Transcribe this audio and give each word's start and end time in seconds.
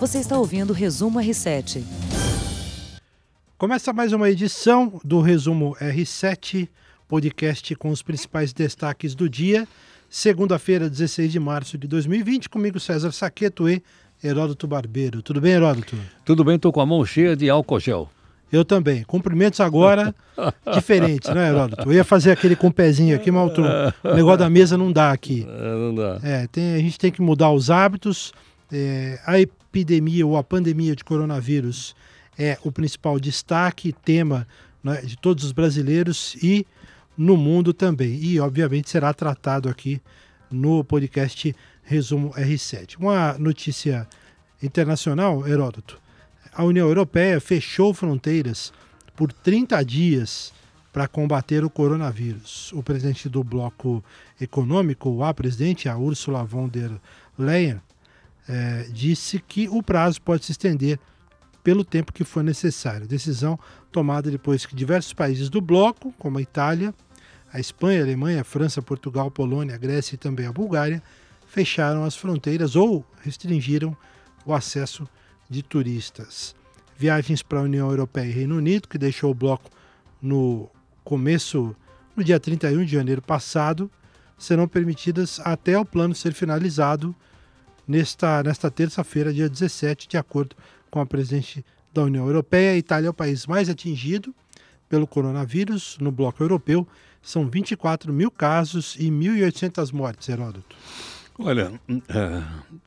Você 0.00 0.18
está 0.18 0.36
ouvindo 0.36 0.70
o 0.70 0.72
Resumo 0.72 1.20
R7. 1.20 1.82
Começa 3.56 3.92
mais 3.92 4.12
uma 4.12 4.28
edição 4.28 5.00
do 5.04 5.20
Resumo 5.20 5.76
R7, 5.80 6.68
podcast 7.08 7.74
com 7.76 7.90
os 7.90 8.02
principais 8.02 8.52
destaques 8.52 9.14
do 9.14 9.28
dia. 9.30 9.66
Segunda-feira, 10.10 10.90
16 10.90 11.30
de 11.32 11.38
março 11.40 11.78
de 11.78 11.86
2020, 11.86 12.48
comigo 12.48 12.80
César 12.80 13.12
Saqueto 13.12 13.68
e 13.68 13.82
Heródoto 14.22 14.66
Barbeiro. 14.66 15.22
Tudo 15.22 15.40
bem, 15.40 15.52
Heródoto? 15.52 15.96
Tudo 16.24 16.44
bem, 16.44 16.56
estou 16.56 16.72
com 16.72 16.80
a 16.80 16.86
mão 16.86 17.04
cheia 17.06 17.36
de 17.36 17.48
álcool 17.48 17.78
gel. 17.78 18.10
Eu 18.52 18.64
também. 18.64 19.04
Cumprimentos 19.04 19.60
agora 19.60 20.14
diferentes, 20.74 21.32
né, 21.32 21.48
Heródoto? 21.48 21.88
Eu 21.88 21.92
ia 21.92 22.04
fazer 22.04 22.32
aquele 22.32 22.56
com 22.56 22.66
o 22.66 22.72
pezinho 22.72 23.16
aqui, 23.16 23.30
mas 23.30 23.52
o 23.56 23.62
negócio 24.14 24.38
da 24.38 24.50
mesa 24.50 24.76
não 24.76 24.92
dá 24.92 25.12
aqui. 25.12 25.46
É, 25.48 25.74
não 25.74 25.94
dá. 25.94 26.20
É, 26.22 26.46
tem, 26.48 26.74
a 26.74 26.78
gente 26.78 26.98
tem 26.98 27.10
que 27.12 27.22
mudar 27.22 27.50
os 27.52 27.70
hábitos. 27.70 28.32
É, 28.76 29.20
a 29.24 29.38
epidemia 29.38 30.26
ou 30.26 30.36
a 30.36 30.42
pandemia 30.42 30.96
de 30.96 31.04
coronavírus 31.04 31.94
é 32.36 32.58
o 32.64 32.72
principal 32.72 33.20
destaque, 33.20 33.92
tema 33.92 34.48
né, 34.82 35.00
de 35.02 35.16
todos 35.16 35.44
os 35.44 35.52
brasileiros 35.52 36.34
e 36.42 36.66
no 37.16 37.36
mundo 37.36 37.72
também. 37.72 38.18
E, 38.20 38.40
obviamente, 38.40 38.90
será 38.90 39.14
tratado 39.14 39.68
aqui 39.68 40.02
no 40.50 40.82
podcast 40.82 41.54
Resumo 41.84 42.30
R7. 42.30 42.96
Uma 42.98 43.38
notícia 43.38 44.08
internacional, 44.60 45.46
Heródoto. 45.46 46.00
A 46.52 46.64
União 46.64 46.88
Europeia 46.88 47.40
fechou 47.40 47.94
fronteiras 47.94 48.72
por 49.14 49.32
30 49.32 49.84
dias 49.84 50.52
para 50.92 51.06
combater 51.06 51.64
o 51.64 51.70
coronavírus. 51.70 52.72
O 52.72 52.82
presidente 52.82 53.28
do 53.28 53.44
bloco 53.44 54.02
econômico, 54.40 55.22
a 55.22 55.32
presidente, 55.32 55.88
a 55.88 55.96
Ursula 55.96 56.42
von 56.42 56.68
der 56.68 56.90
Leyen, 57.38 57.80
eh, 58.48 58.86
disse 58.90 59.38
que 59.38 59.68
o 59.68 59.82
prazo 59.82 60.20
pode 60.20 60.44
se 60.44 60.52
estender 60.52 60.98
pelo 61.62 61.84
tempo 61.84 62.12
que 62.12 62.24
for 62.24 62.44
necessário. 62.44 63.06
Decisão 63.06 63.58
tomada 63.90 64.30
depois 64.30 64.66
que 64.66 64.76
diversos 64.76 65.14
países 65.14 65.48
do 65.48 65.60
bloco, 65.60 66.12
como 66.18 66.38
a 66.38 66.42
Itália, 66.42 66.94
a 67.52 67.58
Espanha, 67.58 68.00
a 68.00 68.04
Alemanha, 68.04 68.42
a 68.42 68.44
França, 68.44 68.82
Portugal, 68.82 69.30
Polônia, 69.30 69.74
a 69.74 69.78
Grécia 69.78 70.14
e 70.14 70.18
também 70.18 70.46
a 70.46 70.52
Bulgária, 70.52 71.02
fecharam 71.46 72.04
as 72.04 72.16
fronteiras 72.16 72.76
ou 72.76 73.06
restringiram 73.22 73.96
o 74.44 74.52
acesso 74.52 75.08
de 75.48 75.62
turistas. 75.62 76.54
Viagens 76.98 77.42
para 77.42 77.60
a 77.60 77.62
União 77.62 77.88
Europeia 77.88 78.26
e 78.26 78.32
Reino 78.32 78.56
Unido, 78.56 78.88
que 78.88 78.98
deixou 78.98 79.30
o 79.30 79.34
bloco 79.34 79.70
no 80.20 80.68
começo, 81.02 81.74
no 82.16 82.22
dia 82.22 82.38
31 82.38 82.84
de 82.84 82.92
janeiro 82.92 83.22
passado, 83.22 83.90
serão 84.36 84.68
permitidas 84.68 85.40
até 85.44 85.78
o 85.78 85.84
plano 85.84 86.14
ser 86.14 86.34
finalizado 86.34 87.14
nesta, 87.86 88.42
nesta 88.42 88.70
terça-feira, 88.70 89.32
dia 89.32 89.48
17, 89.48 90.08
de 90.08 90.16
acordo 90.16 90.56
com 90.90 91.00
a 91.00 91.06
presidente 91.06 91.64
da 91.92 92.02
União 92.02 92.26
Europeia. 92.26 92.72
A 92.72 92.76
Itália 92.76 93.08
é 93.08 93.10
o 93.10 93.14
país 93.14 93.46
mais 93.46 93.68
atingido 93.68 94.34
pelo 94.88 95.06
coronavírus 95.06 95.96
no 96.00 96.10
bloco 96.10 96.42
europeu. 96.42 96.86
São 97.22 97.48
24 97.48 98.12
mil 98.12 98.30
casos 98.30 98.96
e 98.98 99.10
1.800 99.10 99.92
mortes, 99.92 100.28
Heródoto. 100.28 100.76
Olha, 101.38 101.72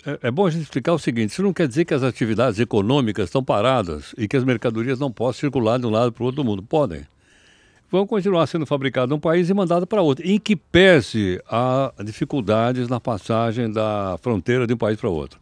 é, 0.05 0.19
é, 0.27 0.31
bom 0.31 0.45
a 0.45 0.49
gente 0.49 0.63
explicar 0.63 0.93
o 0.93 0.99
seguinte: 0.99 1.31
isso 1.31 1.43
não 1.43 1.51
quer 1.51 1.67
dizer 1.67 1.83
que 1.83 1.93
as 1.93 2.03
atividades 2.03 2.59
econômicas 2.59 3.25
estão 3.25 3.43
paradas 3.43 4.13
e 4.17 4.27
que 4.27 4.37
as 4.37 4.43
mercadorias 4.43 4.99
não 4.99 5.11
possam 5.11 5.41
circular 5.41 5.77
de 5.77 5.85
um 5.85 5.89
lado 5.89 6.13
para 6.13 6.23
o 6.23 6.25
outro 6.27 6.41
do 6.41 6.47
mundo. 6.47 6.63
Podem. 6.63 7.05
Vão 7.89 8.05
continuar 8.05 8.45
sendo 8.47 8.65
fabricadas 8.65 9.09
num 9.09 9.19
país 9.19 9.49
e 9.49 9.53
mandadas 9.53 9.87
para 9.87 10.01
outro, 10.01 10.27
em 10.27 10.37
que 10.37 10.55
pese 10.55 11.41
há 11.49 11.93
dificuldades 12.03 12.89
na 12.89 12.99
passagem 12.99 13.71
da 13.71 14.17
fronteira 14.21 14.67
de 14.67 14.73
um 14.73 14.77
país 14.77 14.99
para 14.99 15.09
outro. 15.09 15.39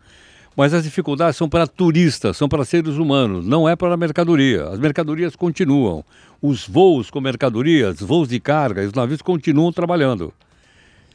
Mas 0.56 0.74
as 0.74 0.84
dificuldades 0.84 1.36
são 1.36 1.50
para 1.50 1.68
turistas, 1.68 2.38
são 2.38 2.48
para 2.48 2.64
seres 2.64 2.96
humanos, 2.96 3.46
não 3.46 3.68
é 3.68 3.76
para 3.76 3.94
a 3.94 3.98
mercadoria. 3.98 4.70
As 4.70 4.80
mercadorias 4.80 5.36
continuam. 5.36 6.06
Os 6.42 6.68
voos 6.68 7.10
com 7.10 7.20
mercadorias, 7.20 8.00
voos 8.00 8.30
de 8.30 8.40
carga, 8.40 8.86
os 8.86 8.94
navios 8.94 9.22
continuam 9.22 9.74
trabalhando. 9.74 10.32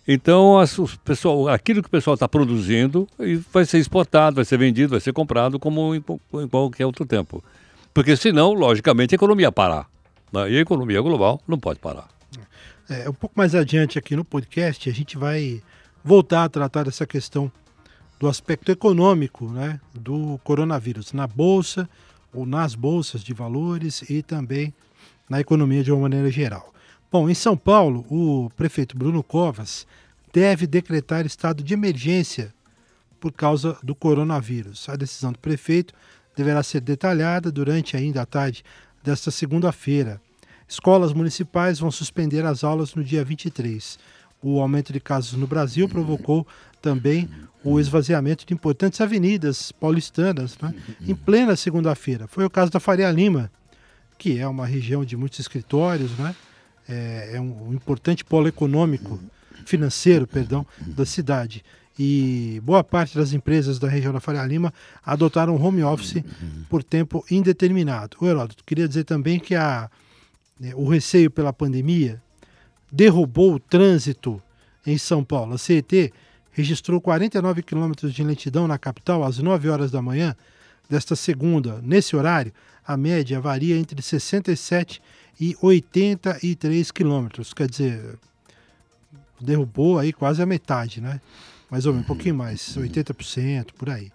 Então, 0.06 0.58
as, 0.58 0.76
pessoal, 1.04 1.48
aquilo 1.48 1.80
que 1.80 1.88
o 1.88 1.90
pessoal 1.90 2.14
está 2.14 2.28
produzindo 2.28 3.06
vai 3.52 3.64
ser 3.64 3.78
exportado, 3.78 4.36
vai 4.36 4.44
ser 4.44 4.58
vendido, 4.58 4.90
vai 4.90 5.00
ser 5.00 5.12
comprado 5.12 5.58
como 5.58 5.94
em, 5.94 6.02
em 6.34 6.48
qualquer 6.48 6.84
outro 6.84 7.06
tempo. 7.06 7.42
Porque 7.94 8.16
senão, 8.16 8.52
logicamente, 8.52 9.14
a 9.14 9.16
economia 9.16 9.52
parar. 9.52 9.89
Né? 10.32 10.52
E 10.52 10.58
a 10.58 10.60
economia 10.60 11.00
global 11.00 11.40
não 11.46 11.58
pode 11.58 11.78
parar. 11.78 12.08
É, 12.88 13.08
um 13.08 13.14
pouco 13.14 13.34
mais 13.36 13.54
adiante 13.54 13.98
aqui 13.98 14.16
no 14.16 14.24
podcast, 14.24 14.90
a 14.90 14.92
gente 14.92 15.16
vai 15.16 15.62
voltar 16.02 16.44
a 16.44 16.48
tratar 16.48 16.84
dessa 16.84 17.06
questão 17.06 17.50
do 18.18 18.28
aspecto 18.28 18.72
econômico 18.72 19.48
né, 19.48 19.80
do 19.94 20.40
coronavírus 20.42 21.12
na 21.12 21.26
bolsa 21.26 21.88
ou 22.34 22.44
nas 22.44 22.74
bolsas 22.74 23.22
de 23.22 23.32
valores 23.32 24.02
e 24.10 24.22
também 24.22 24.74
na 25.28 25.40
economia 25.40 25.84
de 25.84 25.92
uma 25.92 26.02
maneira 26.02 26.30
geral. 26.30 26.74
Bom, 27.10 27.30
em 27.30 27.34
São 27.34 27.56
Paulo, 27.56 28.04
o 28.10 28.50
prefeito 28.56 28.96
Bruno 28.96 29.22
Covas 29.22 29.86
deve 30.32 30.66
decretar 30.66 31.24
estado 31.26 31.62
de 31.62 31.74
emergência 31.74 32.52
por 33.18 33.32
causa 33.32 33.76
do 33.82 33.94
coronavírus. 33.94 34.88
A 34.88 34.96
decisão 34.96 35.32
do 35.32 35.38
prefeito 35.38 35.94
deverá 36.36 36.62
ser 36.62 36.80
detalhada 36.80 37.50
durante 37.50 37.96
ainda 37.96 38.22
a 38.22 38.26
tarde 38.26 38.64
desta 39.02 39.30
segunda-feira. 39.30 40.20
Escolas 40.68 41.12
municipais 41.12 41.78
vão 41.78 41.90
suspender 41.90 42.44
as 42.44 42.62
aulas 42.62 42.94
no 42.94 43.02
dia 43.02 43.24
23. 43.24 43.98
O 44.42 44.60
aumento 44.60 44.92
de 44.92 45.00
casos 45.00 45.32
no 45.34 45.46
Brasil 45.46 45.88
provocou 45.88 46.46
também 46.80 47.28
o 47.62 47.78
esvaziamento 47.78 48.46
de 48.46 48.54
importantes 48.54 49.00
avenidas 49.00 49.70
paulistanas 49.72 50.56
né, 50.58 50.74
em 51.00 51.14
plena 51.14 51.56
segunda-feira. 51.56 52.26
Foi 52.26 52.44
o 52.44 52.50
caso 52.50 52.70
da 52.70 52.80
Faria 52.80 53.10
Lima, 53.10 53.50
que 54.16 54.38
é 54.38 54.46
uma 54.46 54.66
região 54.66 55.04
de 55.04 55.16
muitos 55.16 55.38
escritórios, 55.40 56.16
né? 56.18 56.34
é, 56.90 57.30
é 57.34 57.40
um, 57.40 57.72
importante 57.72 58.24
polo 58.24 58.48
econômico, 58.48 59.20
financeiro, 59.64 60.26
perdão, 60.26 60.66
da 60.78 61.06
cidade. 61.06 61.64
E 61.98 62.60
boa 62.64 62.82
parte 62.82 63.16
das 63.16 63.32
empresas 63.32 63.78
da 63.78 63.88
região 63.88 64.12
da 64.12 64.20
Faria 64.20 64.44
Lima 64.44 64.72
adotaram 65.04 65.60
home 65.60 65.82
office 65.82 66.22
por 66.68 66.82
tempo 66.82 67.24
indeterminado. 67.30 68.16
O 68.20 68.26
Heródoto, 68.26 68.64
queria 68.64 68.88
dizer 68.88 69.04
também 69.04 69.38
que 69.38 69.54
a, 69.54 69.90
né, 70.58 70.72
o 70.74 70.88
receio 70.88 71.30
pela 71.30 71.52
pandemia 71.52 72.22
derrubou 72.90 73.54
o 73.54 73.60
trânsito 73.60 74.42
em 74.86 74.96
São 74.96 75.22
Paulo. 75.22 75.54
A 75.54 75.58
CET 75.58 76.12
registrou 76.52 77.00
49 77.00 77.62
quilômetros 77.62 78.12
de 78.12 78.22
lentidão 78.22 78.66
na 78.66 78.78
capital 78.78 79.22
às 79.22 79.38
9 79.38 79.68
horas 79.68 79.90
da 79.90 80.00
manhã 80.00 80.34
desta 80.88 81.14
segunda. 81.14 81.80
Nesse 81.82 82.16
horário, 82.16 82.52
a 82.86 82.96
média 82.96 83.40
varia 83.40 83.76
entre 83.76 84.00
67 84.02 85.00
e 85.40 85.56
83 85.62 86.90
quilômetros. 86.90 87.54
Quer 87.54 87.68
dizer, 87.68 88.18
derrubou 89.40 89.98
aí 89.98 90.12
quase 90.12 90.42
a 90.42 90.46
metade, 90.46 91.00
né? 91.00 91.20
Mais 91.70 91.86
ou 91.86 91.92
menos, 91.92 92.04
um 92.04 92.06
pouquinho 92.06 92.34
mais, 92.34 92.76
80% 92.76 93.72
por 93.76 93.90
aí. 93.90 94.10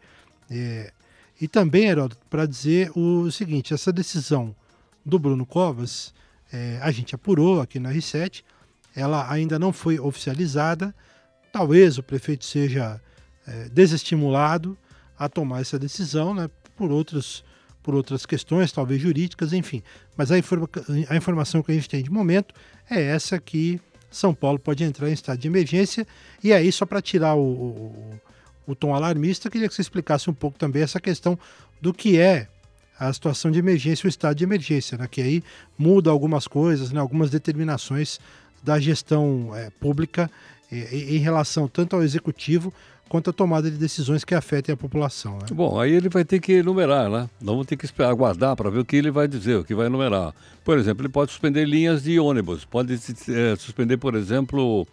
É, 0.49 0.91
e 1.39 1.47
também, 1.47 1.85
Heródoto, 1.85 2.25
para 2.29 2.45
dizer 2.45 2.91
o 2.95 3.29
seguinte: 3.31 3.73
essa 3.73 3.91
decisão 3.91 4.55
do 5.05 5.17
Bruno 5.19 5.45
Covas, 5.45 6.13
é, 6.51 6.79
a 6.81 6.91
gente 6.91 7.15
apurou 7.15 7.61
aqui 7.61 7.79
na 7.79 7.91
R7, 7.91 8.43
ela 8.95 9.31
ainda 9.31 9.57
não 9.59 9.71
foi 9.71 9.99
oficializada. 9.99 10.93
Talvez 11.51 11.97
o 11.97 12.03
prefeito 12.03 12.45
seja 12.45 12.99
é, 13.47 13.69
desestimulado 13.69 14.77
a 15.17 15.29
tomar 15.29 15.61
essa 15.61 15.79
decisão, 15.79 16.33
né, 16.33 16.49
por 16.75 16.91
outros 16.91 17.43
por 17.81 17.93
outras 17.93 18.25
questões, 18.25 18.71
talvez 18.71 18.99
jurídicas, 18.99 19.53
enfim. 19.53 19.83
Mas 20.17 20.31
a, 20.31 20.39
informa 20.39 20.67
a 21.07 21.15
informação 21.15 21.61
que 21.61 21.71
a 21.71 21.75
gente 21.75 21.87
tem 21.87 22.01
de 22.01 22.09
momento 22.09 22.51
é 22.89 22.99
essa 22.99 23.39
que 23.39 23.79
São 24.15 24.33
Paulo 24.33 24.57
pode 24.57 24.83
entrar 24.83 25.09
em 25.09 25.13
estado 25.13 25.37
de 25.37 25.47
emergência. 25.47 26.07
E 26.43 26.53
aí, 26.53 26.71
só 26.71 26.85
para 26.85 27.01
tirar 27.01 27.35
o, 27.35 27.41
o, 27.41 28.21
o 28.67 28.75
tom 28.75 28.95
alarmista, 28.95 29.49
queria 29.49 29.67
que 29.67 29.73
você 29.73 29.81
explicasse 29.81 30.29
um 30.29 30.33
pouco 30.33 30.57
também 30.57 30.81
essa 30.81 30.99
questão 30.99 31.37
do 31.81 31.93
que 31.93 32.19
é 32.19 32.47
a 32.97 33.11
situação 33.11 33.51
de 33.51 33.59
emergência, 33.59 34.07
o 34.07 34.09
estado 34.09 34.37
de 34.37 34.43
emergência, 34.43 34.97
né? 34.97 35.07
que 35.09 35.21
aí 35.21 35.43
muda 35.77 36.09
algumas 36.09 36.47
coisas, 36.47 36.91
né? 36.91 36.99
algumas 36.99 37.29
determinações 37.29 38.19
da 38.63 38.79
gestão 38.79 39.51
é, 39.53 39.69
pública 39.69 40.31
é, 40.71 40.95
em 40.95 41.17
relação 41.17 41.67
tanto 41.67 41.95
ao 41.95 42.03
executivo 42.03 42.73
quanto 43.07 43.29
à 43.29 43.33
tomada 43.33 43.69
de 43.69 43.77
decisões 43.77 44.23
que 44.23 44.33
afetem 44.33 44.73
a 44.73 44.77
população. 44.77 45.33
Né? 45.33 45.45
Bom, 45.51 45.79
aí 45.79 45.93
ele 45.93 46.09
vai 46.09 46.25
ter 46.25 46.39
que 46.39 46.53
enumerar, 46.53 47.09
né? 47.09 47.29
Nós 47.39 47.55
vamos 47.55 47.67
ter 47.67 47.77
que 47.77 47.85
esperar, 47.85 48.09
aguardar 48.09 48.55
para 48.55 48.69
ver 48.69 48.79
o 48.79 48.85
que 48.85 48.95
ele 48.95 49.11
vai 49.11 49.27
dizer, 49.27 49.57
o 49.57 49.63
que 49.63 49.75
vai 49.75 49.87
enumerar. 49.87 50.33
Por 50.63 50.77
exemplo, 50.77 51.03
ele 51.03 51.11
pode 51.11 51.31
suspender 51.31 51.65
linhas 51.65 52.03
de 52.03 52.19
ônibus, 52.19 52.65
pode 52.65 52.93
é, 52.93 53.55
suspender, 53.55 53.97
por 53.97 54.15
exemplo, 54.15 54.87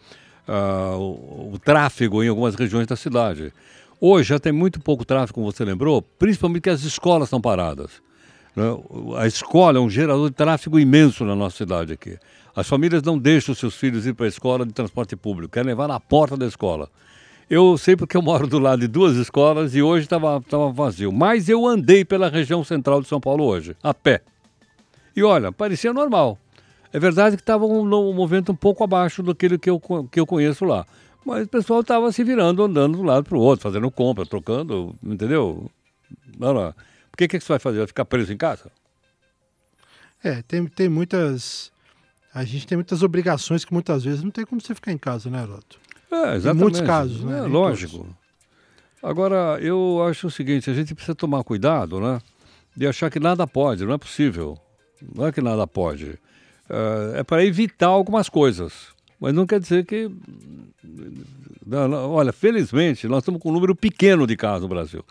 uh, 0.48 0.96
o, 0.96 1.54
o 1.54 1.58
tráfego 1.58 2.22
em 2.22 2.28
algumas 2.28 2.54
regiões 2.54 2.86
da 2.86 2.96
cidade. 2.96 3.52
Hoje 4.00 4.30
já 4.30 4.38
tem 4.38 4.52
muito 4.52 4.80
pouco 4.80 5.04
tráfego, 5.04 5.34
como 5.34 5.50
você 5.50 5.64
lembrou, 5.64 6.02
principalmente 6.02 6.62
que 6.62 6.70
as 6.70 6.82
escolas 6.82 7.28
estão 7.28 7.40
paradas. 7.40 8.02
Né? 8.54 8.64
A 9.16 9.26
escola 9.26 9.78
é 9.78 9.80
um 9.80 9.88
gerador 9.88 10.28
de 10.28 10.36
tráfego 10.36 10.78
imenso 10.78 11.24
na 11.24 11.34
nossa 11.34 11.56
cidade 11.56 11.92
aqui. 11.92 12.18
As 12.54 12.68
famílias 12.68 13.02
não 13.02 13.18
deixam 13.18 13.54
seus 13.54 13.74
filhos 13.74 14.06
ir 14.06 14.14
para 14.14 14.26
a 14.26 14.28
escola 14.28 14.66
de 14.66 14.72
transporte 14.72 15.16
público, 15.16 15.52
querem 15.52 15.68
levar 15.68 15.88
na 15.88 15.98
porta 15.98 16.36
da 16.36 16.46
escola. 16.46 16.90
Eu 17.50 17.76
sei 17.76 17.96
porque 17.96 18.16
eu 18.16 18.22
moro 18.22 18.46
do 18.46 18.58
lado 18.58 18.80
de 18.80 18.88
duas 18.88 19.16
escolas 19.16 19.74
e 19.74 19.82
hoje 19.82 20.04
estava 20.04 20.40
vazio. 20.72 21.12
Mas 21.12 21.48
eu 21.48 21.66
andei 21.66 22.04
pela 22.04 22.28
região 22.28 22.64
central 22.64 23.02
de 23.02 23.08
São 23.08 23.20
Paulo 23.20 23.44
hoje, 23.44 23.76
a 23.82 23.92
pé. 23.92 24.22
E 25.14 25.22
olha, 25.22 25.52
parecia 25.52 25.92
normal. 25.92 26.38
É 26.92 26.98
verdade 26.98 27.36
que 27.36 27.42
estava 27.42 27.64
um, 27.66 27.82
um 27.82 28.12
movimento 28.12 28.52
um 28.52 28.56
pouco 28.56 28.84
abaixo 28.84 29.22
daquele 29.22 29.58
que 29.58 29.68
eu, 29.68 29.80
que 30.10 30.20
eu 30.20 30.26
conheço 30.26 30.64
lá. 30.64 30.86
Mas 31.24 31.46
o 31.46 31.48
pessoal 31.48 31.80
estava 31.80 32.10
se 32.10 32.24
virando, 32.24 32.62
andando 32.62 32.96
de 32.96 33.02
um 33.02 33.04
lado 33.04 33.24
para 33.24 33.36
o 33.36 33.40
outro, 33.40 33.62
fazendo 33.62 33.90
compra, 33.90 34.26
trocando, 34.26 34.94
entendeu? 35.02 35.70
Não, 36.38 36.52
não. 36.52 36.74
Por 37.10 37.16
que, 37.16 37.28
que 37.28 37.40
você 37.40 37.52
vai 37.52 37.58
fazer? 37.58 37.78
Vai 37.78 37.86
ficar 37.86 38.04
preso 38.04 38.32
em 38.32 38.36
casa? 38.36 38.70
É, 40.22 40.42
tem, 40.42 40.66
tem 40.66 40.88
muitas. 40.88 41.70
A 42.34 42.44
gente 42.44 42.66
tem 42.66 42.76
muitas 42.76 43.02
obrigações 43.02 43.64
que 43.64 43.72
muitas 43.72 44.04
vezes 44.04 44.22
não 44.22 44.30
tem 44.30 44.44
como 44.44 44.60
você 44.60 44.74
ficar 44.74 44.92
em 44.92 44.98
casa, 44.98 45.28
né, 45.30 45.42
Heroto? 45.42 45.78
É, 46.12 46.36
exatamente. 46.36 46.46
Em 46.46 46.60
muitos 46.60 46.80
casos, 46.82 47.24
né? 47.24 47.38
É, 47.38 47.42
lógico. 47.42 48.06
Agora, 49.02 49.58
eu 49.60 50.04
acho 50.06 50.26
o 50.26 50.30
seguinte: 50.30 50.70
a 50.70 50.74
gente 50.74 50.94
precisa 50.94 51.14
tomar 51.14 51.42
cuidado, 51.42 51.98
né? 51.98 52.20
De 52.76 52.86
achar 52.86 53.10
que 53.10 53.18
nada 53.18 53.46
pode, 53.46 53.84
não 53.86 53.94
é 53.94 53.98
possível. 53.98 54.58
Não 55.14 55.26
é 55.26 55.32
que 55.32 55.40
nada 55.40 55.66
pode. 55.66 56.18
É, 56.68 57.20
é 57.20 57.22
para 57.24 57.44
evitar 57.44 57.86
algumas 57.86 58.28
coisas. 58.28 58.92
Mas 59.18 59.32
não 59.32 59.46
quer 59.46 59.58
dizer 59.58 59.86
que. 59.86 60.10
Não, 61.66 62.10
olha, 62.10 62.32
felizmente, 62.32 63.08
nós 63.08 63.22
estamos 63.22 63.40
com 63.40 63.48
um 63.48 63.52
número 63.52 63.74
pequeno 63.74 64.26
de 64.26 64.36
casos 64.36 64.62
no 64.62 64.68
Brasil. 64.68 65.04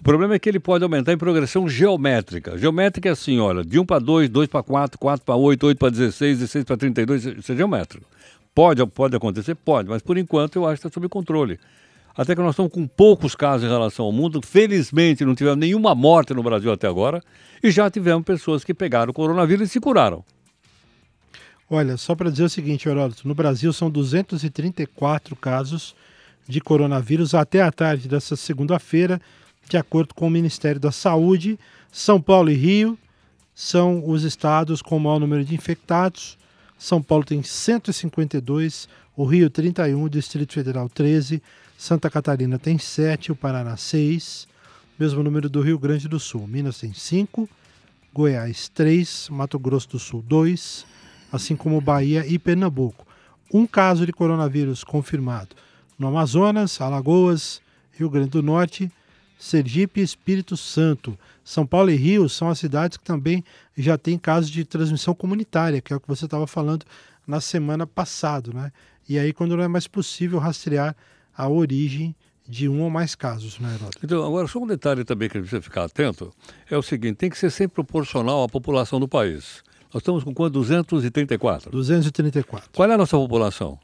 O 0.00 0.02
problema 0.02 0.34
é 0.34 0.38
que 0.38 0.48
ele 0.48 0.58
pode 0.58 0.82
aumentar 0.82 1.12
em 1.12 1.16
progressão 1.16 1.68
geométrica. 1.68 2.58
Geométrica 2.58 3.08
é 3.08 3.12
assim, 3.12 3.38
olha, 3.38 3.64
de 3.64 3.78
1 3.78 3.86
para 3.86 4.00
2, 4.00 4.28
2 4.28 4.48
para 4.48 4.62
4, 4.62 4.98
4 4.98 5.24
para 5.24 5.36
8, 5.36 5.66
8 5.68 5.78
para 5.78 5.90
16, 5.90 6.38
16 6.38 6.64
para 6.64 6.76
32, 6.76 7.24
isso 7.26 7.52
é 7.52 7.56
geométrico. 7.56 8.04
Pode, 8.54 8.84
pode 8.86 9.16
acontecer? 9.16 9.54
Pode, 9.54 9.88
mas 9.88 10.02
por 10.02 10.18
enquanto 10.18 10.56
eu 10.56 10.66
acho 10.66 10.80
que 10.80 10.86
está 10.86 10.94
sob 10.94 11.08
controle. 11.08 11.58
Até 12.14 12.34
que 12.34 12.42
nós 12.42 12.50
estamos 12.50 12.70
com 12.70 12.86
poucos 12.86 13.34
casos 13.34 13.66
em 13.66 13.70
relação 13.70 14.04
ao 14.04 14.12
mundo. 14.12 14.40
Felizmente 14.44 15.24
não 15.24 15.34
tivemos 15.34 15.58
nenhuma 15.58 15.94
morte 15.94 16.34
no 16.34 16.42
Brasil 16.42 16.70
até 16.70 16.86
agora. 16.86 17.22
E 17.62 17.70
já 17.70 17.90
tivemos 17.90 18.24
pessoas 18.24 18.62
que 18.62 18.74
pegaram 18.74 19.10
o 19.10 19.14
coronavírus 19.14 19.68
e 19.68 19.72
se 19.72 19.80
curaram. 19.80 20.22
Olha, 21.70 21.96
só 21.96 22.14
para 22.14 22.30
dizer 22.30 22.44
o 22.44 22.50
seguinte, 22.50 22.86
Heródoto, 22.86 23.26
no 23.26 23.34
Brasil 23.34 23.72
são 23.72 23.90
234 23.90 25.34
casos 25.34 25.94
de 26.46 26.60
coronavírus 26.60 27.34
até 27.34 27.62
a 27.62 27.72
tarde 27.72 28.08
dessa 28.08 28.36
segunda-feira, 28.36 29.18
de 29.66 29.78
acordo 29.78 30.14
com 30.14 30.26
o 30.26 30.30
Ministério 30.30 30.78
da 30.78 30.92
Saúde. 30.92 31.58
São 31.90 32.20
Paulo 32.20 32.50
e 32.50 32.54
Rio 32.54 32.98
são 33.54 34.06
os 34.06 34.22
estados 34.22 34.82
com 34.82 34.98
o 34.98 35.00
maior 35.00 35.18
número 35.18 35.44
de 35.44 35.54
infectados. 35.54 36.36
São 36.82 37.00
Paulo 37.00 37.24
tem 37.24 37.44
152, 37.44 38.88
o 39.16 39.24
Rio 39.24 39.48
31, 39.48 40.02
o 40.02 40.10
Distrito 40.10 40.52
Federal 40.52 40.88
13, 40.88 41.40
Santa 41.78 42.10
Catarina 42.10 42.58
tem 42.58 42.76
7, 42.76 43.30
o 43.30 43.36
Paraná 43.36 43.76
6, 43.76 44.48
mesmo 44.98 45.22
número 45.22 45.48
do 45.48 45.60
Rio 45.60 45.78
Grande 45.78 46.08
do 46.08 46.18
Sul. 46.18 46.44
Minas 46.48 46.80
tem 46.80 46.92
5, 46.92 47.48
Goiás 48.12 48.68
3, 48.68 49.28
Mato 49.30 49.60
Grosso 49.60 49.90
do 49.90 49.98
Sul 50.00 50.22
2, 50.22 50.84
assim 51.30 51.54
como 51.54 51.80
Bahia 51.80 52.26
e 52.26 52.36
Pernambuco. 52.36 53.06
Um 53.54 53.64
caso 53.64 54.04
de 54.04 54.12
coronavírus 54.12 54.82
confirmado 54.82 55.54
no 55.96 56.08
Amazonas, 56.08 56.80
Alagoas, 56.80 57.62
Rio 57.92 58.10
Grande 58.10 58.30
do 58.30 58.42
Norte, 58.42 58.90
Sergipe 59.42 60.00
e 60.00 60.04
Espírito 60.04 60.56
Santo. 60.56 61.18
São 61.42 61.66
Paulo 61.66 61.90
e 61.90 61.96
Rio 61.96 62.28
são 62.28 62.48
as 62.48 62.60
cidades 62.60 62.96
que 62.96 63.02
também 63.02 63.42
já 63.76 63.98
têm 63.98 64.16
casos 64.16 64.48
de 64.48 64.64
transmissão 64.64 65.16
comunitária, 65.16 65.80
que 65.80 65.92
é 65.92 65.96
o 65.96 66.00
que 66.00 66.06
você 66.06 66.26
estava 66.26 66.46
falando 66.46 66.86
na 67.26 67.40
semana 67.40 67.84
passada, 67.84 68.52
né? 68.52 68.70
E 69.08 69.18
aí 69.18 69.32
quando 69.32 69.56
não 69.56 69.64
é 69.64 69.66
mais 69.66 69.88
possível 69.88 70.38
rastrear 70.38 70.94
a 71.36 71.48
origem 71.48 72.14
de 72.48 72.68
um 72.68 72.82
ou 72.82 72.88
mais 72.88 73.16
casos, 73.16 73.58
né, 73.58 73.74
Heródoto? 73.74 73.98
Então, 74.04 74.24
agora, 74.24 74.46
só 74.46 74.60
um 74.60 74.66
detalhe 74.66 75.04
também 75.04 75.28
que 75.28 75.36
a 75.36 75.40
gente 75.40 75.48
precisa 75.48 75.62
ficar 75.62 75.84
atento, 75.84 76.32
é 76.70 76.78
o 76.78 76.82
seguinte, 76.82 77.16
tem 77.16 77.30
que 77.30 77.36
ser 77.36 77.50
sempre 77.50 77.74
proporcional 77.74 78.44
à 78.44 78.48
população 78.48 79.00
do 79.00 79.08
país. 79.08 79.64
Nós 79.92 80.02
estamos 80.02 80.22
com 80.22 80.32
quanto? 80.32 80.52
234? 80.52 81.70
234. 81.72 82.70
Qual 82.72 82.88
é 82.88 82.94
a 82.94 82.98
nossa 82.98 83.16
população? 83.16 83.76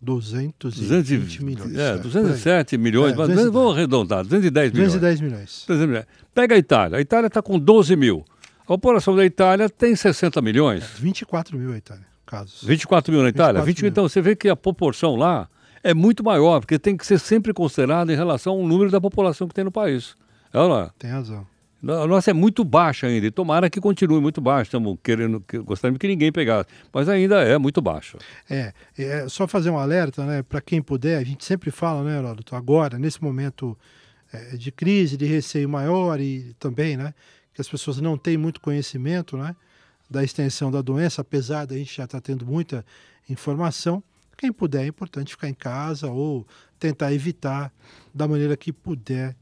220 0.00 0.54
200, 0.58 1.38
milhões. 1.38 1.76
É, 1.76 1.96
207 1.98 2.78
milhões, 2.78 3.12
é, 3.12 3.16
210. 3.16 3.52
vamos 3.52 3.76
arredondar, 3.76 4.22
210 4.22 4.72
milhões. 4.72 4.92
210 4.92 5.20
milhões. 5.20 5.64
210 5.66 5.88
milhões. 5.88 6.06
Pega 6.34 6.54
a 6.54 6.58
Itália, 6.58 6.98
a 6.98 7.00
Itália 7.00 7.26
está 7.28 7.42
com 7.42 7.58
12 7.58 7.96
mil. 7.96 8.24
A 8.62 8.66
população 8.66 9.14
da 9.14 9.24
Itália 9.24 9.68
tem 9.68 9.94
60 9.94 10.42
milhões. 10.42 10.82
É, 10.82 10.86
24 11.00 11.58
mil 11.58 11.72
a 11.72 11.76
Itália, 11.76 12.04
casos. 12.26 12.62
24 12.64 13.12
mil 13.12 13.22
na 13.22 13.28
Itália? 13.28 13.62
20, 13.62 13.82
mil. 13.82 13.88
Então 13.88 14.08
você 14.08 14.20
vê 14.20 14.36
que 14.36 14.48
a 14.48 14.56
proporção 14.56 15.16
lá 15.16 15.48
é 15.82 15.94
muito 15.94 16.24
maior, 16.24 16.60
porque 16.60 16.78
tem 16.78 16.96
que 16.96 17.06
ser 17.06 17.18
sempre 17.18 17.54
considerado 17.54 18.10
em 18.10 18.16
relação 18.16 18.54
ao 18.54 18.66
número 18.66 18.90
da 18.90 19.00
população 19.00 19.46
que 19.46 19.54
tem 19.54 19.64
no 19.64 19.70
país. 19.70 20.16
É 20.52 20.58
é? 20.58 20.90
Tem 20.98 21.10
razão. 21.10 21.46
A 21.88 22.06
nossa 22.06 22.30
é 22.30 22.34
muito 22.34 22.64
baixa 22.64 23.06
ainda, 23.06 23.26
e 23.26 23.30
tomara 23.30 23.70
que 23.70 23.80
continue 23.80 24.20
muito 24.20 24.40
baixa. 24.40 24.68
Estamos 24.68 24.98
querendo, 25.02 25.44
gostaríamos 25.64 25.98
que 25.98 26.08
ninguém 26.08 26.32
pegasse, 26.32 26.68
mas 26.92 27.08
ainda 27.08 27.42
é 27.42 27.56
muito 27.58 27.80
baixa. 27.80 28.18
É, 28.50 28.72
é 28.98 29.28
só 29.28 29.46
fazer 29.46 29.70
um 29.70 29.78
alerta, 29.78 30.24
né, 30.24 30.42
para 30.42 30.60
quem 30.60 30.82
puder, 30.82 31.18
a 31.18 31.24
gente 31.24 31.44
sempre 31.44 31.70
fala, 31.70 32.02
né, 32.02 32.18
Heródoto, 32.18 32.56
agora, 32.56 32.98
nesse 32.98 33.22
momento 33.22 33.78
é, 34.32 34.56
de 34.56 34.72
crise, 34.72 35.16
de 35.16 35.26
receio 35.26 35.68
maior 35.68 36.20
e 36.20 36.54
também, 36.58 36.96
né, 36.96 37.14
que 37.54 37.60
as 37.60 37.68
pessoas 37.68 38.00
não 38.00 38.18
têm 38.18 38.36
muito 38.36 38.60
conhecimento, 38.60 39.36
né, 39.36 39.54
da 40.10 40.24
extensão 40.24 40.70
da 40.70 40.82
doença, 40.82 41.20
apesar 41.20 41.66
da 41.66 41.76
gente 41.76 41.94
já 41.94 42.04
estar 42.04 42.20
tá 42.20 42.24
tendo 42.24 42.44
muita 42.44 42.84
informação. 43.28 44.02
Quem 44.36 44.52
puder, 44.52 44.84
é 44.84 44.86
importante 44.86 45.32
ficar 45.32 45.48
em 45.48 45.54
casa 45.54 46.08
ou 46.08 46.46
tentar 46.78 47.12
evitar 47.12 47.72
da 48.14 48.28
maneira 48.28 48.56
que 48.56 48.72
puder 48.72 49.34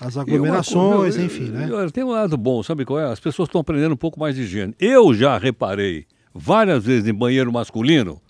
as 0.00 0.16
aglomerações, 0.16 1.16
uma, 1.16 1.24
enfim, 1.24 1.48
né? 1.50 1.68
Tem 1.92 2.04
um 2.04 2.10
lado 2.10 2.36
bom, 2.36 2.62
sabe 2.62 2.84
qual 2.84 2.98
é? 3.00 3.10
As 3.10 3.20
pessoas 3.20 3.48
estão 3.48 3.60
aprendendo 3.60 3.92
um 3.92 3.96
pouco 3.96 4.20
mais 4.20 4.34
de 4.34 4.42
higiene. 4.42 4.74
Eu 4.78 5.14
já 5.14 5.38
reparei 5.38 6.06
várias 6.34 6.84
vezes 6.84 7.08
em 7.08 7.14
banheiro 7.14 7.52
masculino, 7.52 8.20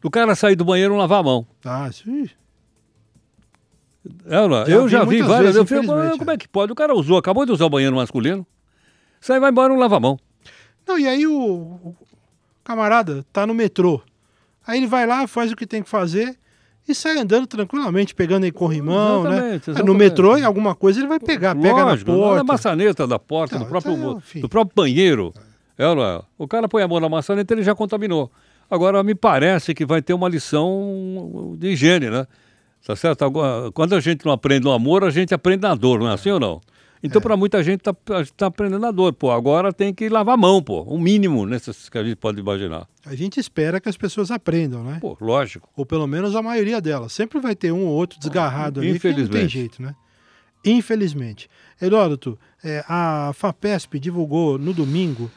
do 0.00 0.10
cara 0.10 0.34
sair 0.34 0.54
do 0.54 0.64
banheiro 0.64 0.94
e 0.94 0.98
lavar 0.98 1.20
a 1.20 1.22
mão. 1.22 1.46
Ah, 1.64 1.90
sim. 1.90 2.28
É, 4.26 4.48
não, 4.48 4.64
já 4.64 4.72
eu 4.72 4.88
já 4.88 5.04
vi 5.04 5.20
várias 5.20 5.54
vezes. 5.56 5.70
Eu 5.70 5.84
falei, 5.84 6.16
como 6.16 6.30
é 6.30 6.36
que 6.36 6.48
pode? 6.48 6.70
O 6.70 6.76
cara 6.76 6.94
usou, 6.94 7.18
acabou 7.18 7.44
de 7.44 7.50
usar 7.50 7.66
o 7.66 7.70
banheiro 7.70 7.96
masculino, 7.96 8.46
sai 9.20 9.40
vai 9.40 9.50
embora 9.50 9.72
e 9.72 9.74
não 9.74 9.80
lava 9.80 9.96
a 9.96 10.00
mão. 10.00 10.18
Não, 10.86 10.96
e 10.96 11.08
aí 11.08 11.26
o, 11.26 11.34
o 11.34 11.96
camarada 12.62 13.24
tá 13.32 13.44
no 13.46 13.54
metrô. 13.54 14.00
Aí 14.64 14.78
ele 14.78 14.86
vai 14.86 15.06
lá, 15.06 15.26
faz 15.26 15.50
o 15.50 15.56
que 15.56 15.66
tem 15.66 15.82
que 15.82 15.88
fazer 15.88 16.38
e 16.88 16.94
sai 16.94 17.18
andando 17.18 17.46
tranquilamente, 17.46 18.14
pegando 18.14 18.44
aí 18.44 18.52
corrimão, 18.52 19.24
né? 19.24 19.30
exatamente, 19.30 19.50
né? 19.50 19.56
Exatamente. 19.56 19.86
No 19.86 19.94
metrô, 19.94 20.36
em 20.36 20.44
alguma 20.44 20.74
coisa, 20.74 21.00
ele 21.00 21.08
vai 21.08 21.18
pegar, 21.18 21.54
Lógico, 21.54 21.74
pega 21.74 21.84
na 21.84 21.96
porta. 21.96 22.36
Na 22.36 22.44
maçaneta 22.44 23.06
da 23.06 23.18
porta, 23.18 23.58
do, 23.58 23.66
próprio, 23.66 23.92
então, 23.92 24.22
do 24.40 24.48
próprio 24.48 24.74
banheiro. 24.74 25.32
É, 25.78 25.84
é? 25.84 26.22
O 26.38 26.46
cara 26.48 26.68
põe 26.68 26.82
a 26.82 26.88
mão 26.88 27.00
na 27.00 27.08
maçaneta 27.08 27.52
ele 27.52 27.62
já 27.62 27.74
contaminou. 27.74 28.30
Agora, 28.70 29.02
me 29.02 29.14
parece 29.14 29.74
que 29.74 29.84
vai 29.84 30.02
ter 30.02 30.14
uma 30.14 30.28
lição 30.28 31.56
de 31.58 31.68
higiene, 31.68 32.10
né? 32.10 32.26
Tá 32.84 32.94
certo? 32.94 33.24
Agora, 33.24 33.70
quando 33.72 33.94
a 33.94 34.00
gente 34.00 34.24
não 34.24 34.32
aprende 34.32 34.64
no 34.64 34.72
amor, 34.72 35.04
a 35.04 35.10
gente 35.10 35.34
aprende 35.34 35.62
na 35.62 35.74
dor, 35.74 35.98
não 35.98 36.08
é 36.08 36.14
assim 36.14 36.30
ou 36.30 36.40
não? 36.40 36.60
Então, 37.02 37.18
é. 37.20 37.22
para 37.22 37.36
muita 37.36 37.62
gente, 37.62 37.80
tá, 37.80 37.94
tá 38.36 38.46
aprendendo 38.46 38.84
a 38.86 38.90
dor. 38.90 39.12
Pô, 39.12 39.30
agora 39.30 39.72
tem 39.72 39.92
que 39.92 40.08
lavar 40.08 40.34
a 40.34 40.36
mão, 40.36 40.62
pô. 40.62 40.82
O 40.82 40.98
mínimo 40.98 41.46
nessas 41.46 41.88
que 41.88 41.98
a 41.98 42.04
gente 42.04 42.16
pode 42.16 42.40
imaginar. 42.40 42.88
A 43.04 43.14
gente 43.14 43.38
espera 43.38 43.80
que 43.80 43.88
as 43.88 43.96
pessoas 43.96 44.30
aprendam, 44.30 44.82
né? 44.82 44.98
Pô, 45.00 45.16
lógico. 45.20 45.68
Ou 45.76 45.84
pelo 45.84 46.06
menos 46.06 46.34
a 46.34 46.42
maioria 46.42 46.80
delas. 46.80 47.12
Sempre 47.12 47.40
vai 47.40 47.54
ter 47.54 47.72
um 47.72 47.86
ou 47.86 47.92
outro 47.92 48.18
desgarrado 48.18 48.80
ali 48.80 48.98
que 48.98 49.12
não 49.12 49.28
tem 49.28 49.48
jeito, 49.48 49.80
né? 49.82 49.94
Infelizmente. 50.64 51.48
Heródoto, 51.80 52.38
é, 52.64 52.84
a 52.88 53.30
FAPESP 53.34 53.98
divulgou 54.00 54.58
no 54.58 54.72
domingo 54.72 55.30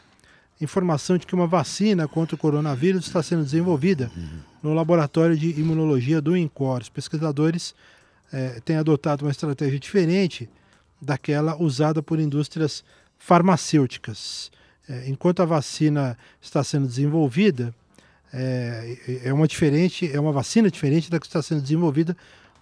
informação 0.62 1.18
de 1.18 1.26
que 1.26 1.34
uma 1.34 1.48
vacina 1.48 2.08
contra 2.08 2.36
o 2.36 2.38
coronavírus 2.38 3.06
está 3.06 3.24
sendo 3.24 3.44
desenvolvida 3.44 4.12
no 4.62 4.74
laboratório 4.74 5.38
de 5.38 5.58
imunologia 5.60 6.20
do 6.22 6.36
INCOR. 6.36 6.82
Os 6.82 6.90
pesquisadores 6.90 7.74
é, 8.32 8.60
têm 8.66 8.76
adotado 8.76 9.24
uma 9.24 9.32
estratégia 9.32 9.80
diferente 9.80 10.50
daquela 11.02 11.62
usada 11.62 12.02
por 12.02 12.20
indústrias 12.20 12.84
farmacêuticas. 13.18 14.52
É, 14.88 15.08
enquanto 15.08 15.42
a 15.42 15.46
vacina 15.46 16.18
está 16.42 16.64
sendo 16.64 16.88
desenvolvida, 16.88 17.74
é, 18.34 19.22
é, 19.26 19.34
uma 19.34 19.48
diferente, 19.48 20.10
é 20.12 20.20
uma 20.20 20.32
vacina 20.32 20.70
diferente 20.70 21.10
da 21.10 21.20
que 21.20 21.26
está 21.26 21.42
sendo 21.42 21.62
desenvolvida 21.62 22.16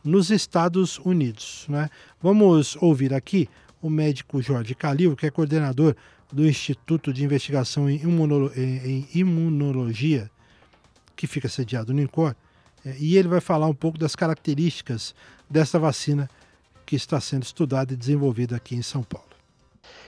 nos 0.04 0.30
Estados 0.30 1.00
Unidos. 1.00 1.66
Né? 1.70 1.90
Vamos 2.22 2.78
ouvir 2.82 3.14
aqui 3.14 3.50
o 3.82 3.90
médico 3.90 4.42
Jorge 4.42 4.74
Calil, 4.76 5.16
que 5.16 5.26
é 5.26 5.32
coordenador 5.32 5.96
do 6.32 6.48
Instituto 6.48 7.14
de 7.14 7.24
Investigação 7.24 7.90
em, 7.90 8.02
Imunolo 8.02 8.52
em 8.56 9.08
Imunologia, 9.14 10.30
que 11.16 11.28
fica 11.28 11.48
sediado 11.48 11.94
no 11.94 12.02
INCOR, 12.02 12.36
é, 12.86 12.96
e 13.00 13.18
ele 13.18 13.28
vai 13.28 13.42
falar 13.42 13.68
um 13.68 13.74
pouco 13.74 13.98
das 13.98 14.16
características 14.16 15.16
dessa 15.50 15.80
vacina 15.80 16.30
que 16.88 16.96
está 16.96 17.20
sendo 17.20 17.44
estudada 17.44 17.94
e 17.94 17.98
desenvolvida 17.98 18.56
aqui 18.56 18.74
em 18.74 18.82
São 18.82 19.04
Paulo. 19.04 19.28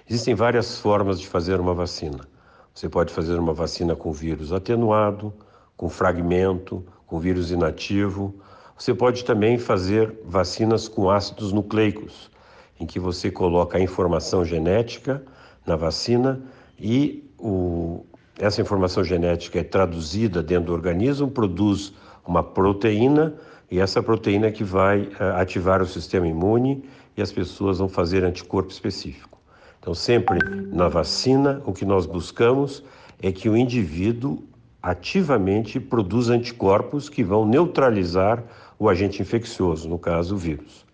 Existem 0.10 0.34
várias 0.34 0.80
formas 0.80 1.20
de 1.20 1.28
fazer 1.28 1.60
uma 1.60 1.74
vacina. 1.74 2.26
Você 2.74 2.88
pode 2.88 3.14
fazer 3.14 3.38
uma 3.38 3.54
vacina 3.54 3.98
com 3.98 4.14
vírus 4.14 4.54
atenuado, 4.54 5.34
com 5.76 5.90
fragmento, 5.90 6.84
com 7.06 7.20
vírus 7.20 7.52
inativo, 7.52 8.34
Você 8.78 8.94
pode 8.94 9.26
também 9.26 9.58
fazer 9.58 10.18
vacinas 10.24 10.88
com 10.88 11.10
ácidos 11.10 11.52
nucleicos, 11.52 12.32
em 12.80 12.86
que 12.86 12.98
você 12.98 13.30
coloca 13.30 13.78
a 13.78 13.82
informação 13.82 14.46
genética 14.46 15.22
na 15.66 15.76
vacina 15.76 16.42
e 16.80 17.30
o, 17.38 18.06
essa 18.38 18.62
informação 18.62 19.04
genética 19.04 19.60
é 19.60 19.64
traduzida 19.64 20.42
dentro 20.42 20.68
do 20.68 20.74
organismo, 20.74 21.30
produz 21.30 21.94
uma 22.26 22.42
proteína 22.42 23.34
e 23.72 23.80
essa 23.80 24.02
proteína 24.02 24.48
é 24.48 24.52
que 24.52 24.64
vai 24.64 25.02
uh, 25.02 25.36
ativar 25.38 25.82
o 25.82 25.86
sistema 25.86 26.28
imune 26.28 26.84
e 27.16 27.22
as 27.22 27.32
pessoas 27.32 27.78
vão 27.78 27.88
fazer 27.88 28.24
anticorpo 28.24 28.72
específico. 28.72 29.38
Então, 29.80 29.94
sempre 29.94 30.40
na 30.72 30.88
vacina, 30.88 31.62
o 31.66 31.74
que 31.74 31.86
nós 31.86 32.06
buscamos 32.06 32.84
é 33.22 33.32
que 33.32 33.50
o 33.50 33.56
indivíduo 33.56 34.44
ativamente 34.82 35.80
produza 35.80 36.34
anticorpos 36.34 37.10
que 37.10 37.24
vão 37.24 37.46
neutralizar 37.46 38.44
o 38.78 38.88
agente 38.88 39.22
infeccioso, 39.22 39.90
no 39.90 40.00
caso 40.00 40.36
o 40.36 40.38
vírus. 40.38 40.86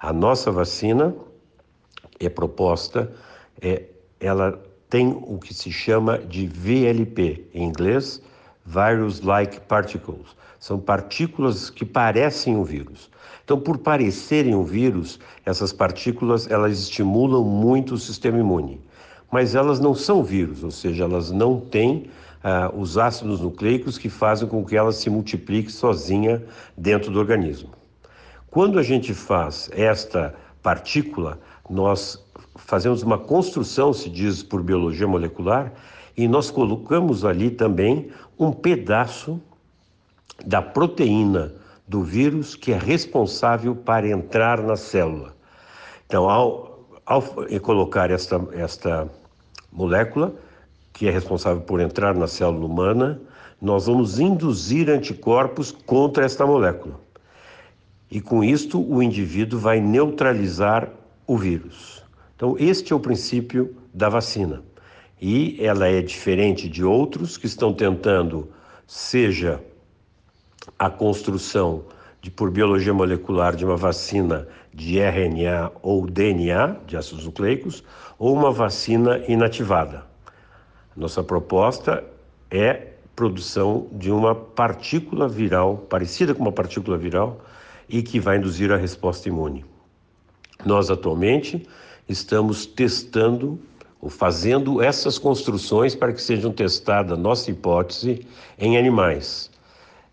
A 0.00 0.12
nossa 0.12 0.50
vacina 0.50 1.14
é 2.18 2.28
proposta, 2.28 3.12
é, 3.60 3.84
ela 4.18 4.60
tem 4.88 5.08
o 5.08 5.38
que 5.38 5.52
se 5.52 5.70
chama 5.70 6.18
de 6.18 6.46
VLP, 6.46 7.48
em 7.52 7.64
inglês, 7.64 8.22
Virus-like 8.64 9.60
Particles. 9.60 10.36
São 10.58 10.78
partículas 10.78 11.70
que 11.70 11.84
parecem 11.84 12.56
um 12.56 12.64
vírus. 12.64 13.10
Então, 13.44 13.60
por 13.60 13.78
parecerem 13.78 14.54
um 14.54 14.64
vírus, 14.64 15.20
essas 15.44 15.72
partículas 15.72 16.50
elas 16.50 16.78
estimulam 16.78 17.44
muito 17.44 17.94
o 17.94 17.98
sistema 17.98 18.38
imune. 18.38 18.80
Mas 19.30 19.54
elas 19.54 19.78
não 19.78 19.94
são 19.94 20.24
vírus, 20.24 20.64
ou 20.64 20.70
seja, 20.70 21.04
elas 21.04 21.30
não 21.30 21.60
têm 21.60 22.10
ah, 22.42 22.70
os 22.74 22.98
ácidos 22.98 23.40
nucleicos 23.40 23.98
que 23.98 24.08
fazem 24.08 24.48
com 24.48 24.64
que 24.64 24.76
ela 24.76 24.92
se 24.92 25.10
multiplique 25.10 25.70
sozinha 25.70 26.42
dentro 26.76 27.10
do 27.10 27.18
organismo. 27.18 27.70
Quando 28.50 28.78
a 28.78 28.82
gente 28.82 29.12
faz 29.12 29.70
esta 29.72 30.34
partícula, 30.62 31.38
nós 31.68 32.24
fazemos 32.56 33.02
uma 33.02 33.18
construção, 33.18 33.92
se 33.92 34.08
diz 34.08 34.42
por 34.42 34.62
biologia 34.62 35.06
molecular, 35.06 35.72
e 36.16 36.26
nós 36.26 36.50
colocamos 36.50 37.24
ali 37.24 37.50
também 37.50 38.10
um 38.38 38.50
pedaço 38.50 39.40
da 40.44 40.60
proteína 40.60 41.52
do 41.86 42.02
vírus 42.02 42.54
que 42.54 42.72
é 42.72 42.78
responsável 42.78 43.74
para 43.74 44.08
entrar 44.08 44.60
na 44.60 44.76
célula. 44.76 45.34
Então, 46.06 46.28
ao, 46.28 46.86
ao 47.04 47.22
colocar 47.62 48.10
esta, 48.10 48.40
esta 48.52 49.08
molécula, 49.72 50.34
que 50.92 51.06
é 51.06 51.10
responsável 51.10 51.62
por 51.62 51.80
entrar 51.80 52.14
na 52.14 52.26
célula 52.26 52.66
humana, 52.66 53.20
nós 53.60 53.86
vamos 53.86 54.18
induzir 54.18 54.90
anticorpos 54.90 55.70
contra 55.70 56.24
esta 56.24 56.46
molécula. 56.46 57.00
E 58.10 58.20
com 58.20 58.42
isto, 58.44 58.80
o 58.80 59.02
indivíduo 59.02 59.58
vai 59.58 59.80
neutralizar 59.80 60.90
o 61.26 61.36
vírus. 61.36 62.04
Então, 62.36 62.56
este 62.58 62.92
é 62.92 62.96
o 62.96 63.00
princípio 63.00 63.74
da 63.92 64.08
vacina. 64.08 64.62
E 65.20 65.56
ela 65.60 65.88
é 65.88 66.02
diferente 66.02 66.68
de 66.68 66.84
outros 66.84 67.36
que 67.36 67.46
estão 67.46 67.72
tentando, 67.72 68.50
seja 68.86 69.60
a 70.78 70.90
construção 70.90 71.84
de, 72.20 72.30
por 72.30 72.50
biologia 72.50 72.92
molecular 72.92 73.54
de 73.54 73.64
uma 73.64 73.76
vacina 73.76 74.48
de 74.72 74.98
RNA 74.98 75.72
ou 75.82 76.06
DNA, 76.06 76.76
de 76.86 76.96
ácidos 76.96 77.24
nucleicos, 77.24 77.82
ou 78.18 78.34
uma 78.34 78.50
vacina 78.50 79.22
inativada. 79.28 80.04
Nossa 80.96 81.22
proposta 81.22 82.04
é 82.50 82.88
produção 83.14 83.86
de 83.92 84.10
uma 84.10 84.34
partícula 84.34 85.28
viral, 85.28 85.78
parecida 85.88 86.34
com 86.34 86.42
uma 86.42 86.52
partícula 86.52 86.98
viral, 86.98 87.40
e 87.88 88.02
que 88.02 88.20
vai 88.20 88.36
induzir 88.36 88.72
a 88.72 88.76
resposta 88.76 89.28
imune. 89.28 89.64
Nós 90.64 90.90
atualmente 90.90 91.66
estamos 92.08 92.66
testando 92.66 93.58
ou 94.00 94.10
fazendo 94.10 94.82
essas 94.82 95.18
construções 95.18 95.94
para 95.94 96.12
que 96.12 96.20
sejam 96.20 96.52
testadas 96.52 97.18
nossa 97.18 97.50
hipótese 97.50 98.26
em 98.58 98.76
animais. 98.76 99.50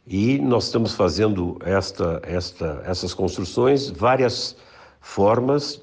E 0.05 0.37
nós 0.37 0.65
estamos 0.65 0.93
fazendo 0.93 1.57
esta, 1.63 2.21
esta, 2.23 2.83
essas 2.85 3.13
construções 3.13 3.89
várias 3.89 4.55
formas 4.99 5.81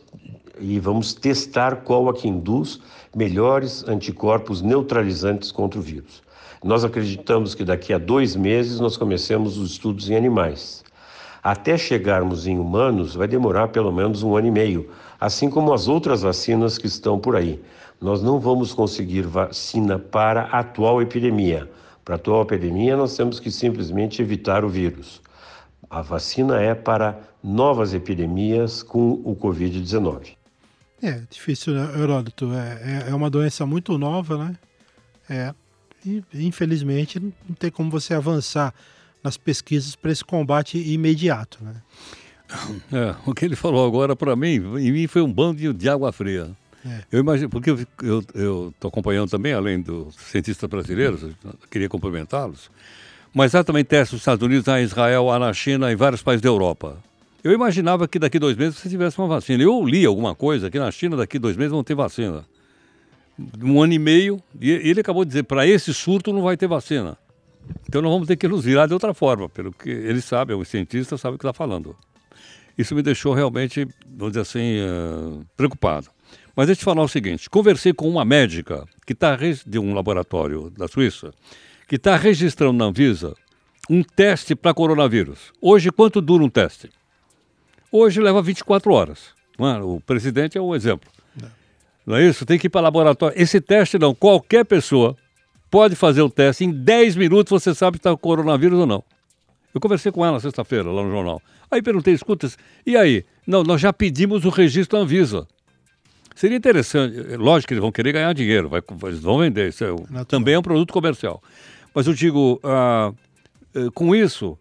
e 0.58 0.78
vamos 0.78 1.14
testar 1.14 1.76
qual 1.76 2.06
a 2.10 2.12
que 2.12 2.28
induz 2.28 2.80
melhores 3.16 3.82
anticorpos 3.88 4.60
neutralizantes 4.60 5.50
contra 5.50 5.80
o 5.80 5.82
vírus. 5.82 6.22
Nós 6.62 6.84
acreditamos 6.84 7.54
que 7.54 7.64
daqui 7.64 7.94
a 7.94 7.98
dois 7.98 8.36
meses 8.36 8.78
nós 8.78 8.98
comecemos 8.98 9.56
os 9.56 9.72
estudos 9.72 10.10
em 10.10 10.16
animais. 10.16 10.84
Até 11.42 11.78
chegarmos 11.78 12.46
em 12.46 12.58
humanos 12.58 13.14
vai 13.14 13.26
demorar 13.26 13.68
pelo 13.68 13.90
menos 13.90 14.22
um 14.22 14.36
ano 14.36 14.48
e 14.48 14.50
meio, 14.50 14.90
assim 15.18 15.48
como 15.48 15.72
as 15.72 15.88
outras 15.88 16.20
vacinas 16.20 16.76
que 16.76 16.86
estão 16.86 17.18
por 17.18 17.34
aí. 17.34 17.58
Nós 17.98 18.22
não 18.22 18.38
vamos 18.38 18.74
conseguir 18.74 19.22
vacina 19.22 19.98
para 19.98 20.42
a 20.42 20.58
atual 20.58 21.00
epidemia. 21.00 21.70
Para 22.04 22.14
a 22.14 22.16
atual 22.16 22.42
epidemia, 22.42 22.96
nós 22.96 23.16
temos 23.16 23.38
que 23.38 23.50
simplesmente 23.50 24.22
evitar 24.22 24.64
o 24.64 24.68
vírus. 24.68 25.20
A 25.88 26.02
vacina 26.02 26.60
é 26.60 26.74
para 26.74 27.20
novas 27.42 27.94
epidemias 27.94 28.82
com 28.82 29.20
o 29.24 29.36
Covid-19. 29.36 30.36
É 31.02 31.22
difícil, 31.30 31.74
né, 31.74 32.00
Heródoto? 32.00 32.52
É, 32.52 33.06
é, 33.06 33.10
é, 33.10 33.14
uma 33.14 33.30
doença 33.30 33.64
muito 33.64 33.96
nova, 33.96 34.36
né? 34.36 34.56
É, 35.28 35.54
e 36.04 36.22
infelizmente 36.34 37.18
não 37.20 37.54
tem 37.58 37.70
como 37.70 37.90
você 37.90 38.14
avançar 38.14 38.74
nas 39.22 39.36
pesquisas 39.36 39.94
para 39.94 40.10
esse 40.10 40.24
combate 40.24 40.78
imediato, 40.78 41.58
né? 41.62 41.74
É, 42.92 43.14
o 43.24 43.32
que 43.32 43.44
ele 43.44 43.54
falou 43.54 43.86
agora 43.86 44.16
para 44.16 44.34
mim, 44.34 44.56
em 44.78 44.90
mim 44.90 45.06
foi 45.06 45.22
um 45.22 45.32
bando 45.32 45.72
de 45.72 45.88
água 45.88 46.12
fria. 46.12 46.50
É. 46.84 47.02
Eu 47.12 47.20
imagino, 47.20 47.50
porque 47.50 47.70
eu 48.02 48.20
estou 48.70 48.88
acompanhando 48.88 49.30
também, 49.30 49.52
além 49.52 49.80
dos 49.80 50.14
cientistas 50.14 50.68
brasileiros, 50.68 51.26
queria 51.70 51.88
cumprimentá-los, 51.88 52.70
mas 53.34 53.54
há 53.54 53.62
também 53.62 53.84
testes 53.84 54.12
nos 54.12 54.22
Estados 54.22 54.44
Unidos, 54.44 54.66
em 54.68 54.82
Israel, 54.82 55.26
na 55.38 55.52
China, 55.52 55.92
em 55.92 55.96
vários 55.96 56.22
países 56.22 56.42
da 56.42 56.48
Europa. 56.48 56.96
Eu 57.42 57.52
imaginava 57.52 58.06
que 58.06 58.18
daqui 58.18 58.38
dois 58.38 58.56
meses 58.56 58.78
você 58.78 58.88
tivesse 58.88 59.18
uma 59.18 59.28
vacina. 59.28 59.62
Eu 59.62 59.84
li 59.84 60.04
alguma 60.04 60.34
coisa 60.34 60.70
que 60.70 60.78
na 60.78 60.90
China 60.90 61.16
daqui 61.16 61.38
dois 61.38 61.56
meses 61.56 61.72
vão 61.72 61.82
ter 61.82 61.94
vacina. 61.94 62.44
Um 63.62 63.82
ano 63.82 63.94
e 63.94 63.98
meio, 63.98 64.42
e 64.60 64.70
ele 64.70 65.00
acabou 65.00 65.24
de 65.24 65.28
dizer, 65.28 65.44
para 65.44 65.66
esse 65.66 65.94
surto 65.94 66.32
não 66.32 66.42
vai 66.42 66.56
ter 66.56 66.66
vacina. 66.66 67.16
Então 67.88 68.02
nós 68.02 68.12
vamos 68.12 68.28
ter 68.28 68.36
que 68.36 68.46
nos 68.46 68.64
virar 68.64 68.86
de 68.86 68.92
outra 68.92 69.14
forma, 69.14 69.48
pelo 69.48 69.72
que 69.72 69.88
ele 69.88 70.20
sabe, 70.20 70.52
o 70.52 70.64
cientista 70.64 71.16
sabe 71.16 71.36
o 71.36 71.38
que 71.38 71.46
está 71.46 71.54
falando. 71.54 71.96
Isso 72.76 72.94
me 72.94 73.02
deixou 73.02 73.32
realmente, 73.32 73.86
vamos 74.06 74.32
dizer 74.32 74.40
assim, 74.40 74.80
uh, 74.80 75.46
preocupado. 75.56 76.08
Mas 76.54 76.66
deixa 76.66 76.80
eu 76.80 76.82
te 76.82 76.84
falar 76.84 77.02
o 77.02 77.08
seguinte: 77.08 77.48
conversei 77.48 77.92
com 77.92 78.08
uma 78.08 78.24
médica 78.24 78.86
que 79.06 79.12
está 79.12 79.36
de 79.66 79.78
um 79.78 79.94
laboratório 79.94 80.70
da 80.70 80.88
Suíça, 80.88 81.32
que 81.88 81.96
está 81.96 82.16
registrando 82.16 82.72
na 82.74 82.86
Anvisa 82.86 83.34
um 83.88 84.02
teste 84.02 84.54
para 84.54 84.72
coronavírus. 84.72 85.52
Hoje, 85.60 85.90
quanto 85.90 86.20
dura 86.20 86.44
um 86.44 86.48
teste? 86.48 86.90
Hoje 87.90 88.20
leva 88.20 88.40
24 88.40 88.92
horas. 88.92 89.34
É? 89.58 89.82
O 89.82 90.00
presidente 90.00 90.56
é 90.56 90.60
um 90.60 90.74
exemplo. 90.74 91.10
Não. 91.40 91.50
não 92.06 92.16
é 92.16 92.24
isso? 92.24 92.46
Tem 92.46 92.58
que 92.58 92.68
ir 92.68 92.70
para 92.70 92.82
laboratório. 92.82 93.40
Esse 93.40 93.60
teste 93.60 93.98
não, 93.98 94.14
qualquer 94.14 94.64
pessoa 94.64 95.16
pode 95.70 95.96
fazer 95.96 96.22
o 96.22 96.30
teste. 96.30 96.64
Em 96.64 96.70
10 96.70 97.16
minutos 97.16 97.50
você 97.50 97.74
sabe 97.74 97.96
se 97.96 98.00
está 98.00 98.16
coronavírus 98.16 98.78
ou 98.78 98.86
não. 98.86 99.02
Eu 99.74 99.80
conversei 99.80 100.10
com 100.10 100.24
ela 100.24 100.40
sexta-feira 100.40 100.90
lá 100.90 101.02
no 101.02 101.10
jornal. 101.10 101.42
Aí 101.70 101.80
perguntei, 101.80 102.14
escuta, 102.14 102.48
e 102.84 102.96
aí? 102.96 103.24
Não, 103.46 103.62
nós 103.62 103.80
já 103.80 103.92
pedimos 103.92 104.44
o 104.44 104.48
registro 104.48 104.98
Anvisa. 104.98 105.46
Seria 106.40 106.56
interessante, 106.56 107.34
é, 107.34 107.36
lógico 107.36 107.68
que 107.68 107.74
eles 107.74 107.82
vão 107.82 107.92
querer 107.92 108.12
ganhar 108.12 108.32
dinheiro, 108.32 108.66
vai, 108.66 108.80
eles 109.02 109.20
vão 109.20 109.36
vender, 109.36 109.68
isso 109.68 109.84
é, 109.84 110.24
também 110.24 110.54
é 110.54 110.58
um 110.58 110.62
produto 110.62 110.90
comercial. 110.90 111.42
Mas 111.94 112.06
eu 112.06 112.14
digo, 112.14 112.58
ah, 112.64 113.12
eh, 113.74 113.88
com 113.92 114.16
isso, 114.16 114.56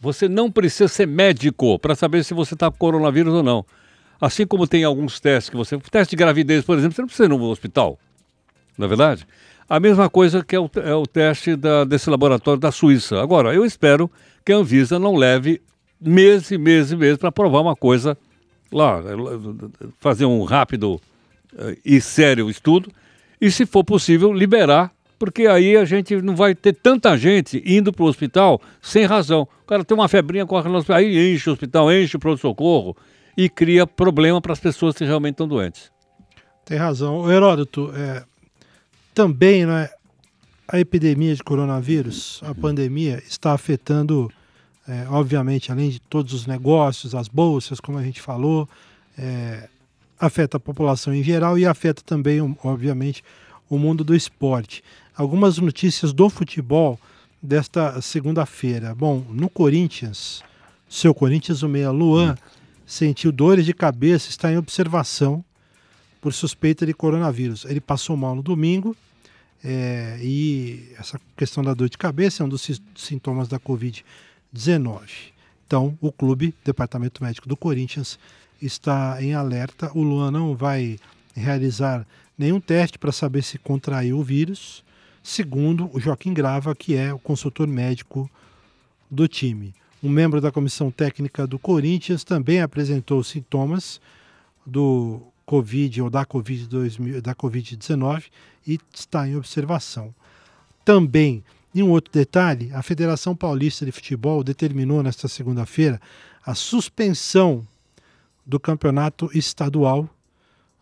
você 0.00 0.26
não 0.26 0.50
precisa 0.50 0.88
ser 0.88 1.06
médico 1.06 1.78
para 1.78 1.94
saber 1.94 2.24
se 2.24 2.32
você 2.32 2.54
está 2.54 2.70
com 2.70 2.78
coronavírus 2.78 3.34
ou 3.34 3.42
não. 3.42 3.62
Assim 4.18 4.46
como 4.46 4.66
tem 4.66 4.84
alguns 4.84 5.20
testes 5.20 5.50
que 5.50 5.56
você. 5.58 5.76
Teste 5.76 6.12
de 6.12 6.16
gravidez, 6.16 6.64
por 6.64 6.78
exemplo, 6.78 6.94
você 6.94 7.02
não 7.02 7.08
precisa 7.08 7.26
ir 7.26 7.28
no 7.28 7.44
hospital. 7.44 7.98
Não 8.78 8.86
é 8.86 8.88
verdade? 8.88 9.26
A 9.68 9.78
mesma 9.78 10.08
coisa 10.08 10.42
que 10.42 10.56
é 10.56 10.58
o, 10.58 10.70
é 10.76 10.94
o 10.94 11.06
teste 11.06 11.56
da, 11.56 11.84
desse 11.84 12.08
laboratório 12.08 12.58
da 12.58 12.72
Suíça. 12.72 13.20
Agora, 13.20 13.52
eu 13.52 13.66
espero 13.66 14.10
que 14.46 14.50
a 14.50 14.56
Anvisa 14.56 14.98
não 14.98 15.14
leve 15.14 15.60
meses 16.00 16.58
meses 16.58 16.94
meses 16.94 17.18
para 17.18 17.30
provar 17.30 17.60
uma 17.60 17.76
coisa 17.76 18.16
lá, 18.72 19.02
fazer 20.00 20.24
um 20.24 20.42
rápido 20.44 20.98
e 21.84 22.00
sério 22.00 22.50
estudo 22.50 22.90
e, 23.40 23.50
se 23.50 23.66
for 23.66 23.84
possível, 23.84 24.32
liberar 24.32 24.92
porque 25.18 25.48
aí 25.48 25.76
a 25.76 25.84
gente 25.84 26.14
não 26.22 26.36
vai 26.36 26.54
ter 26.54 26.72
tanta 26.72 27.16
gente 27.18 27.60
indo 27.66 27.92
para 27.92 28.04
o 28.04 28.06
hospital 28.06 28.60
sem 28.80 29.04
razão. 29.04 29.48
O 29.64 29.66
cara 29.66 29.84
tem 29.84 29.96
uma 29.96 30.06
febrinha, 30.06 30.46
corre 30.46 30.68
no 30.68 30.76
hospital, 30.76 30.98
aí 30.98 31.34
enche 31.34 31.50
o 31.50 31.52
hospital, 31.52 31.92
enche 31.92 32.16
o 32.16 32.20
pronto-socorro 32.20 32.96
e 33.36 33.48
cria 33.48 33.84
problema 33.84 34.40
para 34.40 34.52
as 34.52 34.60
pessoas 34.60 34.94
que 34.94 35.04
realmente 35.04 35.34
estão 35.34 35.48
doentes. 35.48 35.90
Tem 36.64 36.78
razão. 36.78 37.22
O 37.22 37.32
Heródoto, 37.32 37.92
é, 37.96 38.22
também 39.12 39.66
né, 39.66 39.90
a 40.68 40.78
epidemia 40.78 41.34
de 41.34 41.42
coronavírus, 41.42 42.40
a 42.44 42.54
pandemia, 42.54 43.20
está 43.26 43.52
afetando 43.52 44.30
é, 44.88 45.06
obviamente, 45.10 45.70
além 45.70 45.90
de 45.90 46.00
todos 46.00 46.32
os 46.32 46.46
negócios, 46.46 47.14
as 47.14 47.28
bolsas, 47.28 47.78
como 47.78 47.98
a 47.98 48.02
gente 48.02 48.22
falou, 48.22 48.66
é, 49.18 49.68
afeta 50.18 50.56
a 50.56 50.60
população 50.60 51.14
em 51.14 51.22
geral 51.22 51.58
e 51.58 51.66
afeta 51.66 52.02
também, 52.04 52.40
obviamente, 52.62 53.22
o 53.68 53.78
mundo 53.78 54.02
do 54.02 54.14
esporte. 54.14 54.82
Algumas 55.16 55.58
notícias 55.58 56.12
do 56.12 56.28
futebol 56.28 56.98
desta 57.42 58.00
segunda-feira. 58.00 58.94
Bom, 58.94 59.24
no 59.30 59.48
Corinthians, 59.48 60.42
seu 60.88 61.14
Corinthians, 61.14 61.62
o 61.62 61.68
meia 61.68 61.90
Luan, 61.90 62.36
sentiu 62.86 63.30
dores 63.30 63.64
de 63.64 63.74
cabeça, 63.74 64.30
está 64.30 64.50
em 64.50 64.56
observação 64.56 65.44
por 66.20 66.32
suspeita 66.32 66.86
de 66.86 66.94
coronavírus. 66.94 67.64
Ele 67.64 67.80
passou 67.80 68.16
mal 68.16 68.34
no 68.34 68.42
domingo 68.42 68.96
é, 69.62 70.18
e 70.22 70.92
essa 70.98 71.20
questão 71.36 71.62
da 71.62 71.74
dor 71.74 71.88
de 71.88 71.98
cabeça 71.98 72.42
é 72.42 72.46
um 72.46 72.48
dos 72.48 72.80
sintomas 72.96 73.48
da 73.48 73.58
Covid-19. 73.58 75.00
Então, 75.68 75.98
o 76.00 76.10
clube, 76.10 76.54
Departamento 76.64 77.22
Médico 77.22 77.46
do 77.46 77.54
Corinthians, 77.54 78.18
está 78.60 79.22
em 79.22 79.34
alerta. 79.34 79.92
O 79.94 80.02
Luan 80.02 80.30
não 80.30 80.56
vai 80.56 80.98
realizar 81.36 82.06
nenhum 82.38 82.58
teste 82.58 82.98
para 82.98 83.12
saber 83.12 83.42
se 83.42 83.58
contraiu 83.58 84.18
o 84.18 84.24
vírus, 84.24 84.82
segundo 85.22 85.90
o 85.92 86.00
Joaquim 86.00 86.32
Grava, 86.32 86.74
que 86.74 86.96
é 86.96 87.12
o 87.12 87.18
consultor 87.18 87.66
médico 87.66 88.30
do 89.10 89.28
time. 89.28 89.74
Um 90.02 90.08
membro 90.08 90.40
da 90.40 90.50
comissão 90.50 90.90
técnica 90.90 91.46
do 91.46 91.58
Corinthians 91.58 92.24
também 92.24 92.62
apresentou 92.62 93.22
sintomas 93.22 94.00
do 94.64 95.20
Covid 95.44 96.00
ou 96.00 96.08
da 96.08 96.24
Covid-19 96.24 97.20
da 97.20 97.34
COVID 97.34 97.78
e 98.66 98.80
está 98.94 99.28
em 99.28 99.36
observação. 99.36 100.14
Também, 100.82 101.44
em 101.80 101.82
um 101.82 101.90
outro 101.90 102.12
detalhe, 102.12 102.70
a 102.72 102.82
Federação 102.82 103.36
Paulista 103.36 103.84
de 103.84 103.92
Futebol 103.92 104.42
determinou 104.42 105.02
nesta 105.02 105.28
segunda-feira 105.28 106.00
a 106.44 106.54
suspensão 106.54 107.66
do 108.44 108.58
campeonato 108.58 109.30
estadual, 109.34 110.08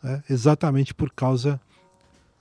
né, 0.03 0.23
exatamente 0.31 0.95
por 0.95 1.11
causa 1.11 1.61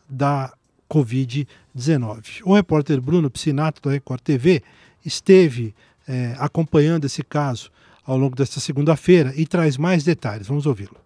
da 0.07 0.53
Covid-19. 0.89 2.41
O 2.43 2.53
repórter 2.53 3.01
Bruno 3.01 3.29
Piscinato, 3.29 3.81
da 3.81 3.91
Record 3.91 4.21
TV, 4.21 4.61
esteve 5.03 5.73
é, 6.07 6.35
acompanhando 6.37 7.05
esse 7.05 7.23
caso 7.23 7.71
ao 8.05 8.17
longo 8.17 8.35
desta 8.35 8.59
segunda-feira 8.59 9.33
e 9.35 9.47
traz 9.47 9.77
mais 9.77 10.03
detalhes. 10.03 10.47
Vamos 10.47 10.65
ouvi-lo. 10.65 11.04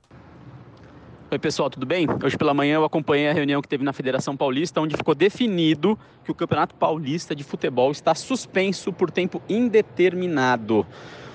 Oi 1.31 1.37
pessoal, 1.37 1.69
tudo 1.69 1.85
bem? 1.85 2.07
Hoje 2.23 2.35
pela 2.35 2.55
manhã 2.55 2.73
eu 2.73 2.83
acompanhei 2.83 3.29
a 3.29 3.33
reunião 3.33 3.61
que 3.61 3.67
teve 3.67 3.83
na 3.83 3.93
Federação 3.93 4.35
Paulista, 4.35 4.81
onde 4.81 4.97
ficou 4.97 5.13
definido 5.13 5.95
que 6.25 6.31
o 6.31 6.33
Campeonato 6.33 6.73
Paulista 6.73 7.35
de 7.35 7.43
Futebol 7.43 7.91
está 7.91 8.15
suspenso 8.15 8.91
por 8.91 9.11
tempo 9.11 9.39
indeterminado 9.47 10.87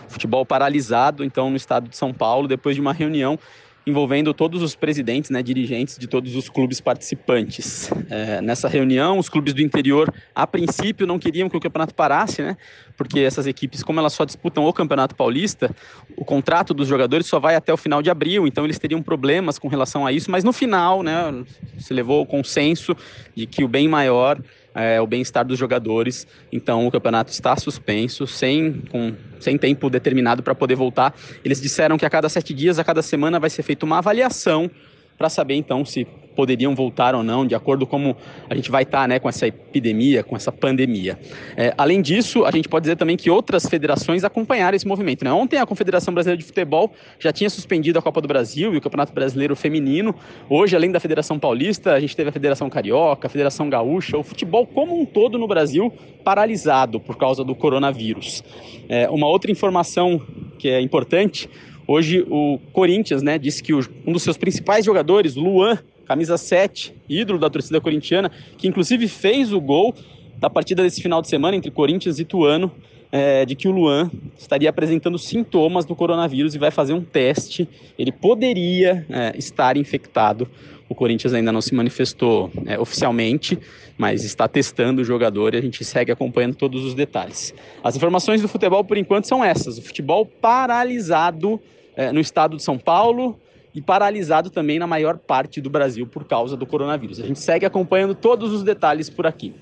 futebol 0.08 0.44
paralisado, 0.44 1.24
então, 1.24 1.50
no 1.50 1.56
estado 1.56 1.88
de 1.88 1.96
São 1.96 2.12
Paulo, 2.12 2.48
depois 2.48 2.74
de 2.74 2.80
uma 2.80 2.92
reunião 2.92 3.38
envolvendo 3.86 4.32
todos 4.32 4.62
os 4.62 4.74
presidentes, 4.74 5.30
né, 5.30 5.42
dirigentes 5.42 5.98
de 5.98 6.06
todos 6.06 6.34
os 6.34 6.48
clubes 6.48 6.80
participantes. 6.80 7.90
É, 8.08 8.40
nessa 8.40 8.68
reunião, 8.68 9.18
os 9.18 9.28
clubes 9.28 9.52
do 9.52 9.60
interior, 9.60 10.12
a 10.34 10.46
princípio, 10.46 11.06
não 11.06 11.18
queriam 11.18 11.48
que 11.48 11.56
o 11.56 11.60
campeonato 11.60 11.94
parasse, 11.94 12.42
né, 12.42 12.56
porque 12.96 13.20
essas 13.20 13.46
equipes, 13.46 13.82
como 13.82 14.00
elas 14.00 14.12
só 14.12 14.24
disputam 14.24 14.64
o 14.64 14.72
Campeonato 14.72 15.14
Paulista, 15.14 15.74
o 16.16 16.24
contrato 16.24 16.72
dos 16.72 16.88
jogadores 16.88 17.26
só 17.26 17.38
vai 17.38 17.54
até 17.54 17.72
o 17.72 17.76
final 17.76 18.00
de 18.00 18.10
abril, 18.10 18.46
então 18.46 18.64
eles 18.64 18.78
teriam 18.78 19.02
problemas 19.02 19.58
com 19.58 19.68
relação 19.68 20.06
a 20.06 20.12
isso, 20.12 20.30
mas 20.30 20.44
no 20.44 20.52
final, 20.52 21.02
né, 21.02 21.44
se 21.78 21.92
levou 21.92 22.22
o 22.22 22.26
consenso 22.26 22.96
de 23.34 23.46
que 23.46 23.62
o 23.64 23.68
bem 23.68 23.86
maior 23.88 24.40
é, 24.74 25.00
o 25.00 25.06
bem-estar 25.06 25.44
dos 25.44 25.58
jogadores. 25.58 26.26
Então 26.52 26.86
o 26.86 26.90
campeonato 26.90 27.30
está 27.30 27.56
suspenso, 27.56 28.26
sem, 28.26 28.82
com, 28.90 29.14
sem 29.38 29.56
tempo 29.56 29.88
determinado 29.88 30.42
para 30.42 30.54
poder 30.54 30.74
voltar. 30.74 31.14
Eles 31.44 31.60
disseram 31.60 31.96
que 31.96 32.04
a 32.04 32.10
cada 32.10 32.28
sete 32.28 32.52
dias, 32.52 32.78
a 32.78 32.84
cada 32.84 33.02
semana, 33.02 33.38
vai 33.38 33.50
ser 33.50 33.62
feita 33.62 33.86
uma 33.86 33.98
avaliação 33.98 34.70
para 35.16 35.28
saber 35.28 35.54
então 35.54 35.84
se 35.84 36.06
poderiam 36.34 36.74
voltar 36.74 37.14
ou 37.14 37.22
não, 37.22 37.46
de 37.46 37.54
acordo 37.54 37.86
com 37.86 37.94
como 37.94 38.16
a 38.50 38.56
gente 38.56 38.72
vai 38.72 38.82
estar 38.82 39.02
tá, 39.02 39.08
né, 39.08 39.20
com 39.20 39.28
essa 39.28 39.46
epidemia, 39.46 40.24
com 40.24 40.34
essa 40.34 40.50
pandemia. 40.50 41.16
É, 41.56 41.72
além 41.78 42.02
disso, 42.02 42.44
a 42.44 42.50
gente 42.50 42.68
pode 42.68 42.82
dizer 42.82 42.96
também 42.96 43.16
que 43.16 43.30
outras 43.30 43.66
federações 43.66 44.24
acompanharam 44.24 44.74
esse 44.74 44.84
movimento. 44.84 45.24
Né? 45.24 45.32
Ontem 45.32 45.58
a 45.58 45.64
Confederação 45.64 46.12
Brasileira 46.12 46.36
de 46.36 46.44
Futebol 46.44 46.92
já 47.20 47.32
tinha 47.32 47.48
suspendido 47.48 48.00
a 48.00 48.02
Copa 48.02 48.20
do 48.20 48.26
Brasil 48.26 48.74
e 48.74 48.76
o 48.76 48.80
Campeonato 48.80 49.12
Brasileiro 49.12 49.54
Feminino. 49.54 50.12
Hoje, 50.50 50.74
além 50.74 50.90
da 50.90 50.98
Federação 50.98 51.38
Paulista, 51.38 51.92
a 51.92 52.00
gente 52.00 52.16
teve 52.16 52.30
a 52.30 52.32
Federação 52.32 52.68
Carioca, 52.68 53.28
a 53.28 53.30
Federação 53.30 53.70
Gaúcha, 53.70 54.18
o 54.18 54.24
futebol 54.24 54.66
como 54.66 55.00
um 55.00 55.06
todo 55.06 55.38
no 55.38 55.46
Brasil 55.46 55.92
paralisado 56.24 56.98
por 56.98 57.16
causa 57.16 57.44
do 57.44 57.54
coronavírus. 57.54 58.42
É, 58.88 59.08
uma 59.08 59.28
outra 59.28 59.52
informação 59.52 60.20
que 60.58 60.68
é 60.68 60.80
importante 60.80 61.48
Hoje 61.86 62.24
o 62.28 62.58
Corinthians, 62.72 63.22
né, 63.22 63.38
disse 63.38 63.62
que 63.62 63.74
um 63.74 64.12
dos 64.12 64.22
seus 64.22 64.36
principais 64.36 64.84
jogadores, 64.84 65.34
Luan, 65.34 65.78
camisa 66.06 66.36
7, 66.36 66.94
ídolo 67.08 67.38
da 67.38 67.50
torcida 67.50 67.80
corintiana, 67.80 68.30
que 68.56 68.66
inclusive 68.66 69.06
fez 69.08 69.52
o 69.52 69.60
gol 69.60 69.94
da 70.38 70.48
partida 70.48 70.82
desse 70.82 71.02
final 71.02 71.20
de 71.20 71.28
semana 71.28 71.56
entre 71.56 71.70
Corinthians 71.70 72.18
e 72.18 72.24
Tuano, 72.24 72.72
é, 73.12 73.44
de 73.44 73.54
que 73.54 73.68
o 73.68 73.70
Luan 73.70 74.10
estaria 74.36 74.68
apresentando 74.68 75.16
sintomas 75.18 75.84
do 75.84 75.94
coronavírus 75.94 76.54
e 76.54 76.58
vai 76.58 76.72
fazer 76.72 76.94
um 76.94 77.00
teste. 77.00 77.68
Ele 77.96 78.10
poderia 78.10 79.06
é, 79.08 79.38
estar 79.38 79.76
infectado. 79.76 80.48
O 80.88 80.94
Corinthians 80.94 81.32
ainda 81.32 81.52
não 81.52 81.60
se 81.60 81.74
manifestou 81.74 82.50
é, 82.66 82.78
oficialmente, 82.78 83.56
mas 83.96 84.24
está 84.24 84.48
testando 84.48 85.00
o 85.00 85.04
jogador 85.04 85.54
e 85.54 85.58
a 85.58 85.60
gente 85.60 85.84
segue 85.84 86.10
acompanhando 86.10 86.56
todos 86.56 86.84
os 86.84 86.92
detalhes. 86.92 87.54
As 87.84 87.94
informações 87.94 88.42
do 88.42 88.48
futebol, 88.48 88.82
por 88.82 88.98
enquanto, 88.98 89.26
são 89.26 89.44
essas: 89.44 89.78
o 89.78 89.82
futebol 89.82 90.26
paralisado 90.26 91.60
é, 91.96 92.12
no 92.12 92.20
estado 92.20 92.56
de 92.56 92.62
São 92.62 92.78
Paulo 92.78 93.38
e 93.74 93.80
paralisado 93.80 94.50
também 94.50 94.78
na 94.78 94.86
maior 94.86 95.18
parte 95.18 95.60
do 95.60 95.68
Brasil 95.68 96.06
por 96.06 96.24
causa 96.24 96.56
do 96.56 96.66
coronavírus. 96.66 97.20
A 97.20 97.26
gente 97.26 97.40
segue 97.40 97.66
acompanhando 97.66 98.14
todos 98.14 98.52
os 98.52 98.62
detalhes 98.62 99.10
por 99.10 99.26
aqui. 99.26 99.54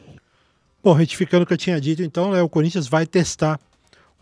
Bom, 0.85 0.93
retificando 0.93 1.45
o 1.45 1.47
que 1.47 1.53
eu 1.53 1.59
tinha 1.59 1.81
dito, 1.81 2.03
então, 2.03 2.33
né, 2.33 2.43
o 2.43 2.49
Corinthians 2.49 2.89
vai 2.89 3.07
testar 3.07 3.59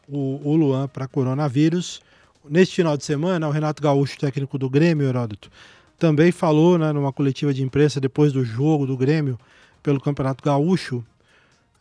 o, 0.06 0.40
o 0.44 0.54
Luan 0.54 0.86
para 0.86 1.08
coronavírus. 1.08 2.00
Neste 2.48 2.76
final 2.76 2.96
de 2.96 3.04
semana, 3.04 3.48
o 3.48 3.50
Renato 3.50 3.82
Gaúcho, 3.82 4.18
técnico 4.18 4.58
do 4.58 4.68
Grêmio, 4.68 5.06
Heródoto, 5.06 5.50
também 5.98 6.30
falou 6.32 6.78
né, 6.78 6.92
numa 6.92 7.12
coletiva 7.12 7.52
de 7.52 7.62
imprensa 7.62 8.00
depois 8.00 8.32
do 8.32 8.44
jogo 8.44 8.86
do 8.86 8.96
Grêmio 8.96 9.38
pelo 9.82 10.00
Campeonato 10.00 10.42
Gaúcho. 10.44 11.04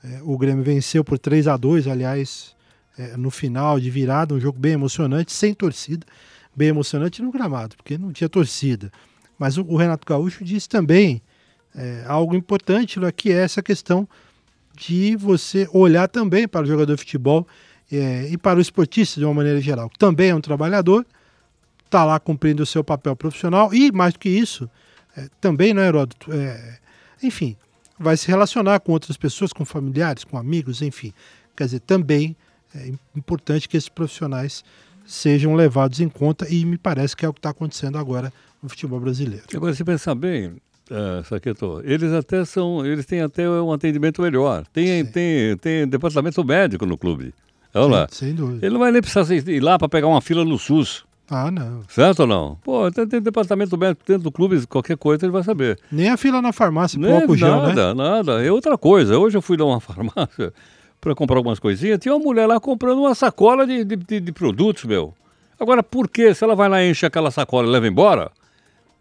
É, 0.04 0.20
o 0.24 0.38
Grêmio 0.38 0.64
venceu 0.64 1.04
por 1.04 1.20
3 1.20 1.48
a 1.48 1.58
2 1.58 1.88
aliás, 1.88 2.56
é, 3.00 3.16
no 3.16 3.32
final 3.32 3.80
de 3.80 3.90
virada, 3.90 4.36
um 4.36 4.40
jogo 4.42 4.60
bem 4.60 4.74
emocionante, 4.74 5.32
sem 5.32 5.54
torcida, 5.54 6.06
bem 6.54 6.68
emocionante 6.68 7.22
no 7.22 7.32
gramado, 7.32 7.78
porque 7.78 7.98
não 7.98 8.12
tinha 8.12 8.28
torcida. 8.28 8.92
Mas 9.38 9.58
o, 9.58 9.64
o 9.64 9.78
Renato 9.78 10.06
Gaúcho 10.06 10.44
disse 10.44 10.68
também 10.68 11.22
é, 11.74 12.04
algo 12.06 12.36
importante, 12.36 13.00
que 13.16 13.32
é 13.32 13.38
essa 13.38 13.64
questão 13.64 14.06
de 14.76 15.16
você 15.16 15.66
olhar 15.72 16.10
também 16.10 16.46
para 16.46 16.64
o 16.64 16.66
jogador 16.66 16.94
de 16.94 17.00
futebol 17.00 17.48
é, 17.90 18.28
e 18.30 18.38
para 18.38 18.60
o 18.60 18.62
esportista 18.62 19.18
de 19.18 19.26
uma 19.26 19.34
maneira 19.34 19.62
geral, 19.62 19.90
também 19.98 20.32
é 20.32 20.36
um 20.36 20.42
trabalhador, 20.42 21.06
está 21.86 22.04
lá 22.04 22.20
cumprindo 22.20 22.64
o 22.64 22.66
seu 22.66 22.84
papel 22.84 23.16
profissional 23.16 23.74
e, 23.74 23.94
mais 23.94 24.14
do 24.14 24.20
que 24.20 24.28
isso, 24.28 24.70
é, 25.16 25.30
também, 25.40 25.74
né, 25.74 25.88
Heródoto? 25.88 26.34
É, 26.34 26.80
enfim, 27.24 27.56
vai 27.98 28.18
se 28.18 28.28
relacionar 28.28 28.82
com 28.82 28.92
outras 28.92 29.16
pessoas, 29.16 29.54
com 29.54 29.64
familiares, 29.64 30.26
com 30.26 30.38
amigos, 30.38 30.82
enfim. 30.82 31.14
Quer 31.56 31.64
dizer, 31.64 31.80
também 31.80 32.36
é 32.76 32.92
importante 33.16 33.68
que 33.68 33.78
esses 33.78 33.90
profissionais 33.90 34.64
sejam 35.06 35.56
levados 35.56 36.00
em 36.00 36.08
conta 36.08 36.48
e 36.50 36.64
me 36.64 36.78
parece 36.78 37.16
que 37.16 37.26
é 37.26 37.30
o 37.30 37.34
que 37.34 37.40
está 37.40 37.50
acontecendo 37.50 37.98
agora 37.98 38.32
no 38.62 38.70
futebol 38.70 39.00
brasileiro. 39.00 39.44
Agora, 39.56 39.74
se 39.74 39.84
pensar 39.84 40.14
bem, 40.14 40.58
uh, 40.92 41.24
Saqueto, 41.28 41.82
eles 41.84 42.14
até 42.14 42.46
são, 42.46 42.86
eles 42.86 43.06
têm 43.06 43.22
até 43.22 43.50
um 43.50 43.72
atendimento 43.72 44.22
melhor. 44.22 44.66
Tem, 44.72 45.04
tem, 45.06 45.58
tem 45.58 45.88
departamento 45.88 46.44
médico 46.44 46.86
no 46.86 46.98
clube. 46.98 47.34
Olha 47.74 47.86
lá. 47.86 48.08
Sem 48.12 48.34
dúvida. 48.34 48.66
Ele 48.66 48.74
não 48.74 48.80
vai 48.80 48.92
nem 48.92 49.02
precisar 49.02 49.34
ir 49.34 49.60
lá 49.60 49.78
para 49.78 49.90
pegar 49.90 50.08
uma 50.08 50.22
fila 50.22 50.46
no 50.46 50.58
SUS. 50.58 51.06
Ah, 51.32 51.52
não. 51.52 51.84
Certo 51.88 52.22
ou 52.22 52.28
não? 52.28 52.58
Pô, 52.64 52.90
tem, 52.92 53.08
tem 53.08 53.22
departamento 53.22 53.78
médico 53.78 54.04
dentro 54.06 54.24
do 54.24 54.32
clube, 54.32 54.66
qualquer 54.66 54.98
coisa 54.98 55.26
ele 55.26 55.32
vai 55.32 55.44
saber. 55.44 55.80
Nem 55.92 56.10
a 56.10 56.18
fila 56.18 56.42
na 56.42 56.52
farmácia, 56.52 57.00
Nem, 57.00 57.36
gel, 57.38 57.62
nada, 57.62 57.94
né? 57.94 58.04
nada. 58.04 58.44
É 58.44 58.52
outra 58.52 58.78
coisa. 58.78 59.18
Hoje 59.18 59.38
eu 59.38 59.42
fui 59.42 59.56
dar 59.56 59.66
uma 59.66 59.80
farmácia 59.82 60.52
para 61.02 61.16
comprar 61.16 61.38
algumas 61.38 61.60
coisinhas, 61.60 62.00
tinha 62.00 62.14
uma 62.14 62.24
mulher 62.24 62.46
lá 62.46 62.60
comprando 62.60 63.00
uma 63.00 63.16
sacola 63.16 63.66
de, 63.66 63.84
de, 63.84 63.96
de, 63.96 64.20
de 64.20 64.32
produtos, 64.32 64.84
meu. 64.84 65.14
Agora, 65.60 65.84
por 65.84 66.08
que? 66.08 66.34
Se 66.34 66.44
ela 66.44 66.56
vai 66.56 66.70
lá 66.70 66.82
e 66.82 66.90
enche 66.90 67.06
aquela 67.06 67.32
sacola 67.32 67.68
e 67.68 67.72
leva 67.72 67.88
embora, 67.88 68.32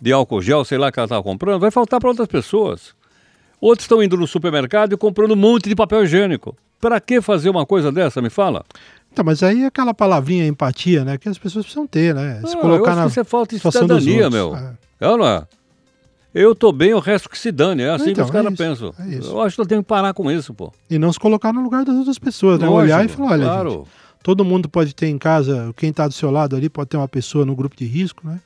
de 0.00 0.12
álcool 0.12 0.42
gel, 0.42 0.64
sei 0.64 0.78
lá 0.78 0.90
que 0.92 0.98
ela 0.98 1.06
estava 1.06 1.22
comprando, 1.22 1.60
vai 1.60 1.70
faltar 1.70 2.00
para 2.00 2.08
outras 2.08 2.28
pessoas. 2.28 2.94
Outros 3.60 3.84
estão 3.84 4.02
indo 4.02 4.16
no 4.16 4.26
supermercado 4.26 4.92
e 4.92 4.96
comprando 4.96 5.32
um 5.32 5.36
monte 5.36 5.68
de 5.68 5.74
papel 5.74 6.04
higiênico. 6.04 6.56
Para 6.80 7.00
que 7.00 7.20
fazer 7.20 7.50
uma 7.50 7.66
coisa 7.66 7.90
dessa, 7.90 8.22
me 8.22 8.30
fala? 8.30 8.64
Então, 9.12 9.24
mas 9.24 9.42
aí 9.42 9.64
é 9.64 9.66
aquela 9.66 9.92
palavrinha 9.92 10.46
empatia, 10.46 11.04
né? 11.04 11.18
Que 11.18 11.28
as 11.28 11.38
pessoas 11.38 11.64
precisam 11.64 11.86
ter, 11.86 12.14
né? 12.14 12.40
Se 12.46 12.54
ah, 12.56 12.60
colocar 12.60 12.94
na 12.94 13.06
isso 13.06 13.18
é 13.18 13.24
falta 13.24 13.56
de 13.56 13.60
cidadania, 13.60 14.30
meu. 14.30 14.54
É. 14.54 14.74
é 15.00 15.08
ou 15.08 15.18
não 15.18 15.26
é? 15.26 15.42
Eu 16.34 16.54
tô 16.54 16.70
bem, 16.72 16.92
o 16.92 16.98
resto 16.98 17.28
que 17.28 17.38
se 17.38 17.50
dane. 17.50 17.82
É 17.82 17.90
assim 17.90 18.10
então, 18.10 18.24
que 18.24 18.28
os 18.28 18.30
caras 18.30 18.52
é 18.52 18.56
pensam. 18.56 18.94
É 18.98 19.14
eu 19.16 19.40
acho 19.40 19.56
que 19.56 19.62
eu 19.62 19.66
tenho 19.66 19.82
que 19.82 19.88
parar 19.88 20.12
com 20.12 20.30
isso, 20.30 20.52
pô. 20.52 20.72
E 20.90 20.98
não 20.98 21.12
se 21.12 21.18
colocar 21.18 21.52
no 21.52 21.62
lugar 21.62 21.84
das 21.84 21.96
outras 21.96 22.18
pessoas, 22.18 22.58
né? 22.60 22.68
Olhar 22.68 23.04
e 23.04 23.08
falar, 23.08 23.32
olha, 23.32 23.44
claro. 23.44 23.70
gente, 23.70 23.88
Todo 24.22 24.44
mundo 24.44 24.68
pode 24.68 24.94
ter 24.94 25.06
em 25.06 25.16
casa, 25.16 25.72
quem 25.76 25.90
está 25.90 26.06
do 26.06 26.12
seu 26.12 26.30
lado 26.30 26.54
ali 26.54 26.68
pode 26.68 26.90
ter 26.90 26.96
uma 26.96 27.08
pessoa 27.08 27.46
no 27.46 27.54
grupo 27.54 27.76
de 27.76 27.86
risco, 27.86 28.26
né? 28.26 28.40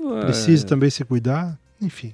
É. 0.00 0.20
Precisa 0.24 0.66
também 0.66 0.90
se 0.90 1.04
cuidar, 1.04 1.56
enfim. 1.80 2.12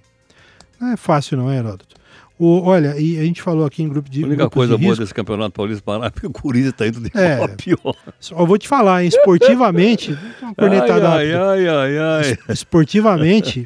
Não 0.79 0.93
é 0.93 0.97
fácil 0.97 1.39
não, 1.39 1.51
é, 1.51 1.57
Heródoto? 1.57 1.97
O, 2.39 2.61
olha, 2.65 2.99
e 2.99 3.19
a 3.19 3.23
gente 3.23 3.41
falou 3.41 3.65
aqui 3.65 3.83
em 3.83 3.89
grupo 3.89 4.11
de 4.11 4.23
A 4.23 4.27
única 4.27 4.51
coisa 4.51 4.75
de 4.75 4.79
boa 4.81 4.91
risco, 4.91 5.03
desse 5.03 5.15
campeonato 5.15 5.53
paulista 5.53 5.83
parar 5.83 6.07
é 6.07 6.11
porque 6.11 6.27
o 6.27 6.31
Corinthians 6.31 6.73
está 6.73 6.87
indo 6.87 7.01
de 7.01 7.11
É. 7.15 7.39
mal 7.39 7.49
pior. 7.49 7.95
Só 8.21 8.45
vou 8.45 8.59
te 8.59 8.69
falar, 8.69 9.03
hein, 9.03 9.09
esportivamente, 9.09 10.13
uma 10.43 10.55
cornetada 10.55 11.09
Ai, 11.09 11.33
rápida. 11.33 11.51
ai, 11.51 11.69
ai, 11.69 11.99
ai. 11.99 12.39
esportivamente 12.53 13.65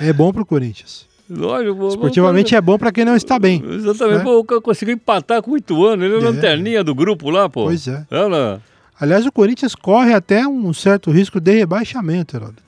é 0.00 0.12
bom 0.12 0.32
pro 0.32 0.44
Corinthians. 0.46 1.06
Lógico, 1.28 1.88
Esportivamente 1.88 2.54
é 2.54 2.60
bom 2.60 2.76
para 2.78 2.92
quem 2.92 3.04
não 3.04 3.16
está 3.16 3.38
bem. 3.38 3.62
Exatamente. 3.66 4.18
né? 4.18 4.24
Pô, 4.24 4.38
o 4.40 4.44
cara 4.44 4.60
conseguiu 4.60 4.94
empatar 4.94 5.40
com 5.42 5.52
oito 5.52 5.84
anos. 5.86 6.04
Ele 6.04 6.16
é 6.16 6.18
É. 6.18 6.20
lanterninha 6.20 6.84
do 6.84 6.94
grupo 6.94 7.30
lá, 7.30 7.48
pô. 7.48 7.64
Pois 7.64 7.88
é. 7.88 8.06
Ela, 8.10 8.60
Aliás, 9.00 9.26
o 9.26 9.32
Corinthians 9.32 9.74
corre 9.74 10.12
até 10.14 10.46
um 10.46 10.72
certo 10.72 11.10
risco 11.10 11.40
de 11.40 11.52
rebaixamento, 11.58 12.36
Heródoto. 12.36 12.62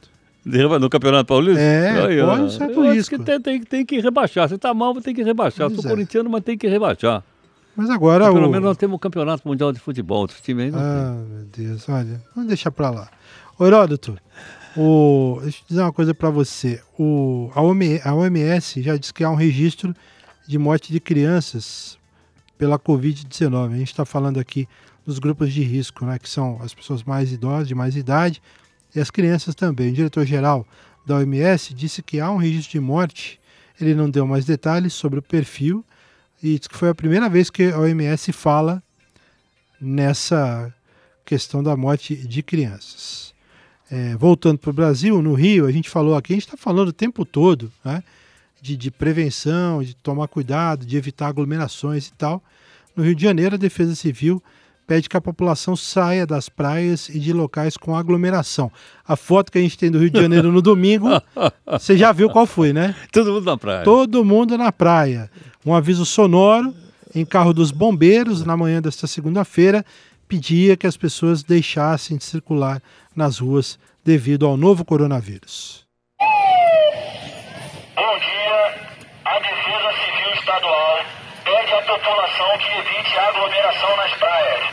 no 0.81 0.88
Campeonato 0.90 1.26
Paulista? 1.26 1.61
É, 1.61 2.22
ó. 2.22 2.26
corre 2.29 2.42
um 2.42 2.50
certo 2.50 2.72
Eu 2.72 2.83
acho 2.85 2.92
risco. 2.94 3.18
que 3.18 3.24
tem, 3.24 3.40
tem, 3.40 3.62
tem 3.62 3.87
que 3.87 4.00
rebaixar. 4.00 4.48
Se 4.48 4.57
tá 4.59 4.72
mal, 4.74 4.94
tem 5.00 5.14
que 5.14 5.22
rebaixar. 5.22 5.68
Pois 5.68 5.81
Sou 5.83 5.90
é. 5.90 5.94
corintiano, 5.94 6.29
mas 6.31 6.42
tem 6.42 6.57
que 6.59 6.66
rebaixar. 6.66 7.22
Mas 7.76 7.90
agora 7.90 8.24
Mas 8.24 8.35
pelo 8.35 8.46
o... 8.48 8.50
menos 8.50 8.64
nós 8.66 8.76
temos 8.79 8.96
o 8.96 8.98
Campeonato 8.98 9.46
Mundial 9.46 9.70
de 9.70 9.79
Futebol. 9.79 10.20
Outros 10.20 10.40
times 10.40 10.64
aí 10.64 10.70
não 10.70 10.79
Ah, 10.81 11.14
meu 11.29 11.44
Deus, 11.55 11.87
olha, 11.90 12.22
vamos 12.35 12.48
deixar 12.48 12.70
pra 12.70 12.88
lá. 12.90 13.09
Ô, 13.59 13.66
Heródoto, 13.66 14.16
o... 14.76 15.38
deixa 15.42 15.58
eu 15.58 15.64
dizer 15.68 15.82
uma 15.82 15.92
coisa 15.92 16.14
pra 16.14 16.30
você. 16.30 16.82
O... 16.98 17.50
A, 17.54 17.62
OMS, 17.62 18.00
a 18.04 18.14
OMS 18.14 18.82
já 18.82 18.96
disse 18.96 19.12
que 19.12 19.24
há 19.24 19.30
um 19.30 19.34
registro 19.34 19.94
de 20.46 20.58
morte 20.58 20.92
de 20.92 21.00
crianças 21.00 21.98
pela 22.58 22.78
Covid-19. 22.78 23.72
A 23.72 23.76
gente 23.76 23.90
está 23.90 24.04
falando 24.04 24.38
aqui 24.38 24.68
dos 25.04 25.18
grupos 25.18 25.52
de 25.52 25.62
risco, 25.62 26.04
né, 26.04 26.18
que 26.18 26.28
são 26.28 26.60
as 26.62 26.74
pessoas 26.74 27.02
mais 27.02 27.32
idosas, 27.32 27.68
de 27.68 27.74
mais 27.74 27.96
idade, 27.96 28.42
e 28.94 29.00
as 29.00 29.10
crianças 29.10 29.54
também. 29.54 29.90
O 29.90 29.94
diretor-geral 29.94 30.66
da 31.06 31.16
OMS 31.16 31.72
disse 31.72 32.02
que 32.02 32.20
há 32.20 32.30
um 32.30 32.36
registro 32.36 32.72
de 32.72 32.80
morte. 32.80 33.40
Ele 33.80 33.94
não 33.94 34.10
deu 34.10 34.26
mais 34.26 34.44
detalhes 34.44 34.94
sobre 34.94 35.18
o 35.18 35.22
perfil 35.22 35.84
e 36.42 36.56
disse 36.56 36.68
que 36.68 36.76
foi 36.76 36.88
a 36.88 36.94
primeira 36.94 37.28
vez 37.28 37.50
que 37.50 37.70
a 37.70 37.78
OMS 37.78 38.32
fala 38.32 38.82
nessa 39.80 40.72
questão 41.24 41.62
da 41.62 41.76
morte 41.76 42.16
de 42.16 42.42
crianças. 42.42 43.34
É, 43.90 44.16
voltando 44.16 44.59
para 44.59 44.70
o 44.70 44.72
Brasil, 44.72 45.22
no 45.22 45.35
Rio, 45.35 45.66
a 45.66 45.72
gente 45.72 45.88
falou 45.88 46.16
aqui, 46.16 46.33
a 46.33 46.37
gente 46.37 46.46
está 46.46 46.57
falando 46.57 46.88
o 46.88 46.92
tempo 46.92 47.25
todo 47.25 47.72
né, 47.85 48.03
de, 48.61 48.77
de 48.77 48.90
prevenção, 48.90 49.83
de 49.83 49.94
tomar 49.94 50.27
cuidado, 50.27 50.85
de 50.85 50.96
evitar 50.96 51.29
aglomerações 51.29 52.09
e 52.09 52.12
tal. 52.12 52.42
No 52.96 53.05
Rio 53.05 53.14
de 53.14 53.22
Janeiro, 53.22 53.55
a 53.55 53.59
Defesa 53.59 53.94
Civil 53.94 54.42
pede 54.87 55.09
que 55.09 55.16
a 55.16 55.20
população 55.20 55.77
saia 55.77 56.27
das 56.27 56.49
praias 56.49 57.09
e 57.09 57.18
de 57.18 57.33
locais 57.33 57.77
com 57.77 57.96
aglomeração. 57.96 58.70
A 59.07 59.16
foto 59.16 59.51
que 59.51 59.59
a 59.59 59.61
gente 59.61 59.77
tem 59.77 59.90
do 59.90 59.99
Rio 59.99 60.11
de 60.11 60.20
Janeiro 60.20 60.51
no 60.53 60.62
domingo, 60.62 61.09
você 61.66 61.96
já 61.96 62.12
viu 62.12 62.31
qual 62.31 62.46
foi, 62.46 62.72
né? 62.72 62.94
Todo 63.12 63.33
mundo 63.33 63.44
na 63.44 63.57
praia. 63.57 63.85
Todo 63.85 64.25
mundo 64.25 64.59
na 64.59 64.72
praia. 64.72 65.31
Um 65.64 65.75
aviso 65.75 66.05
sonoro 66.05 66.75
em 67.14 67.25
carro 67.25 67.53
dos 67.53 67.70
bombeiros 67.70 68.44
na 68.44 68.57
manhã 68.57 68.81
desta 68.81 69.07
segunda-feira 69.07 69.85
pedia 70.29 70.77
que 70.77 70.87
as 70.87 70.96
pessoas 70.96 71.42
deixassem 71.42 72.16
de 72.16 72.25
circular 72.25 72.83
nas 73.16 73.38
ruas 73.38 73.79
devido 74.05 74.46
ao 74.46 74.57
novo 74.57 74.85
coronavírus. 74.85 75.87
Bom 77.94 78.18
dia. 78.18 78.74
A 79.24 79.38
Defesa 79.38 79.92
Civil 80.05 80.35
Estadual 80.35 81.00
pede 81.44 81.72
à 81.72 81.83
população 81.83 82.59
que 82.59 82.79
evite 82.79 83.18
aglomeração 83.18 83.96
nas 83.96 84.12
praias. 84.14 84.64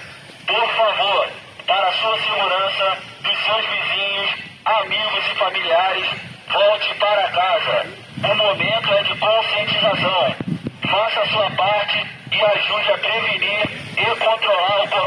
Por 0.45 0.67
favor, 0.75 1.27
para 1.65 1.88
a 1.88 1.93
sua 1.93 2.17
segurança, 2.19 2.97
dos 3.23 3.45
seus 3.45 3.65
vizinhos, 3.65 4.29
amigos 4.65 5.25
e 5.32 5.36
familiares, 5.36 6.08
volte 6.51 6.95
para 6.99 7.32
casa. 7.32 7.88
O 8.17 8.36
momento 8.36 8.93
é 8.93 9.03
de 9.03 9.17
conscientização. 9.17 10.36
Faça 10.89 11.21
a 11.21 11.27
sua 11.27 11.49
parte 11.51 12.06
e 12.32 12.45
ajude 12.45 12.91
a 12.91 12.97
prevenir 12.97 13.84
e 13.97 14.06
controlar 14.19 14.84
o 14.84 14.89
coronavírus. 14.89 15.02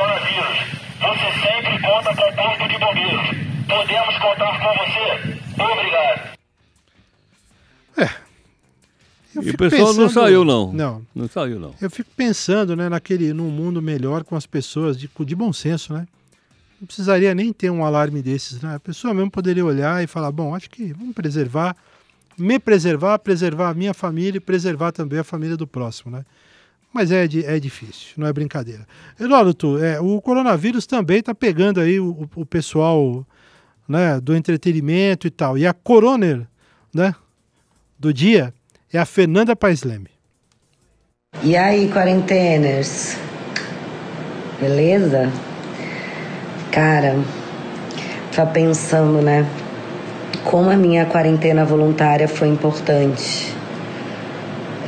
O 9.57 9.71
pessoal 9.71 9.89
não 9.95 10.07
pensando- 10.07 10.13
saiu, 10.25 10.45
não. 10.45 10.73
Não. 10.73 11.03
Não 11.15 11.29
saiu, 11.29 11.59
não. 11.59 11.75
Eu 11.81 11.91
fico 11.91 12.11
pensando, 12.17 12.75
né, 12.77 12.89
naquele, 12.89 13.33
num 13.33 13.51
mundo 13.51 13.83
melhor 13.83 14.23
com 14.25 14.37
as 14.37 14.47
pessoas 14.47 14.97
de, 14.99 15.11
de 15.25 15.35
bom 15.37 15.53
senso, 15.53 15.93
né? 15.93 16.07
Não 16.81 16.87
precisaria 16.87 17.35
nem 17.35 17.53
ter 17.53 17.71
um 17.71 17.85
alarme 17.85 18.21
desses, 18.23 18.61
né? 18.61 18.75
A 18.75 18.81
pessoa 18.81 19.13
mesmo 19.15 19.31
poderia 19.31 19.65
olhar 19.65 20.03
e 20.05 20.07
falar, 20.07 20.31
bom, 20.31 20.55
acho 20.55 20.69
que 20.71 20.93
vamos 20.93 21.15
preservar, 21.15 21.75
me 22.39 22.59
preservar, 22.59 23.19
preservar 23.19 23.71
a 23.71 23.75
minha 23.75 23.95
família 23.95 24.37
e 24.37 24.41
preservar 24.41 24.93
também 24.93 25.19
a 25.19 25.25
família 25.25 25.57
do 25.57 25.67
próximo, 25.67 26.11
né? 26.17 26.25
Mas 26.93 27.11
é, 27.11 27.25
é 27.25 27.61
difícil, 27.61 28.09
não 28.17 28.27
é 28.27 28.33
brincadeira. 28.33 28.87
Heródoto, 29.21 29.79
é, 29.79 30.01
o 30.01 30.21
coronavírus 30.21 30.87
também 30.87 31.19
está 31.19 31.35
pegando 31.35 31.81
aí 31.81 31.99
o, 32.01 32.11
o- 32.11 32.41
o 32.43 32.47
pessoal 32.47 33.27
né, 33.89 34.19
do 34.21 34.35
entretenimento 34.35 35.27
e 35.27 35.31
tal. 35.31 35.57
E 35.59 35.67
a 35.67 35.73
coroner 35.75 36.47
né, 36.95 37.15
do 37.99 38.13
dia 38.13 38.53
é 38.93 38.99
a 38.99 39.05
Fernanda 39.05 39.55
Paes 39.57 39.83
Leme. 39.83 40.11
E 41.43 41.57
aí, 41.57 41.89
quarenteners? 41.89 43.17
Beleza? 44.61 45.31
Cara, 46.71 47.17
tá 48.35 48.47
pensando, 48.47 49.21
né? 49.21 49.47
Como 50.45 50.71
a 50.71 50.77
minha 50.77 51.05
quarentena 51.07 51.65
voluntária 51.65 52.29
foi 52.29 52.49
importante. 52.49 53.55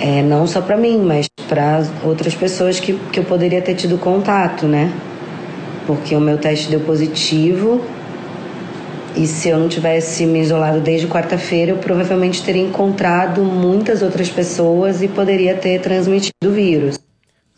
É, 0.00 0.22
não 0.22 0.46
só 0.46 0.62
pra 0.62 0.76
mim, 0.76 0.98
mas 0.98 1.28
pra 1.48 1.82
outras 2.04 2.34
pessoas 2.34 2.78
que, 2.78 2.94
que 3.12 3.18
eu 3.18 3.24
poderia 3.24 3.61
ter 3.61 3.74
tido 3.74 3.98
contato, 3.98 4.66
né? 4.66 4.92
Porque 5.87 6.14
o 6.14 6.20
meu 6.20 6.38
teste 6.38 6.70
deu 6.70 6.80
positivo. 6.80 7.84
E 9.18 9.26
se 9.26 9.48
eu 9.48 9.59
não 9.59 9.68
tivesse 9.68 10.24
me 10.24 10.40
isolado 10.40 10.81
desde 10.81 11.09
quarta-feira, 11.09 11.72
eu 11.72 11.78
provavelmente 11.78 12.40
teria 12.44 12.62
encontrado 12.62 13.42
muitas 13.42 14.00
outras 14.00 14.31
pessoas 14.31 15.02
e 15.02 15.09
poderia 15.09 15.57
ter 15.57 15.81
transmitido 15.81 16.33
o 16.44 16.52
vírus. 16.52 17.00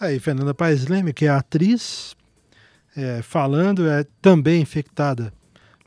Aí, 0.01 0.18
Fernanda 0.18 0.55
Paes 0.55 0.87
Leme, 0.87 1.12
que 1.12 1.27
é 1.27 1.29
atriz, 1.29 2.16
é, 2.96 3.20
falando, 3.20 3.87
é 3.87 4.07
também 4.23 4.62
infectada 4.62 5.31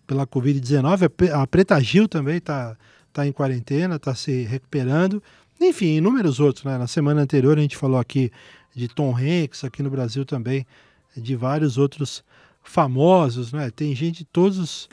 pela 0.05 0.27
Covid-19. 0.27 1.05
A 1.05 1.09
Pre- 1.09 1.31
A 1.31 1.47
Preta 1.47 1.79
Gil 1.81 2.07
também 2.07 2.37
está 2.37 2.77
tá 3.11 3.25
em 3.25 3.31
quarentena, 3.31 3.95
está 3.95 4.13
se 4.13 4.43
recuperando. 4.43 5.23
Enfim, 5.59 5.95
inúmeros 5.97 6.39
outros. 6.39 6.63
Né? 6.65 6.77
Na 6.77 6.85
semana 6.85 7.21
anterior 7.21 7.57
a 7.57 7.61
gente 7.61 7.77
falou 7.77 7.97
aqui 7.99 8.31
de 8.75 8.87
Tom 8.87 9.15
Hanks, 9.17 9.63
aqui 9.63 9.81
no 9.81 9.89
Brasil 9.89 10.23
também, 10.23 10.67
de 11.17 11.35
vários 11.35 11.79
outros 11.79 12.23
famosos. 12.63 13.51
Né? 13.51 13.71
Tem 13.75 13.95
gente 13.95 14.19
de 14.19 14.25
todos 14.25 14.59
os, 14.59 14.89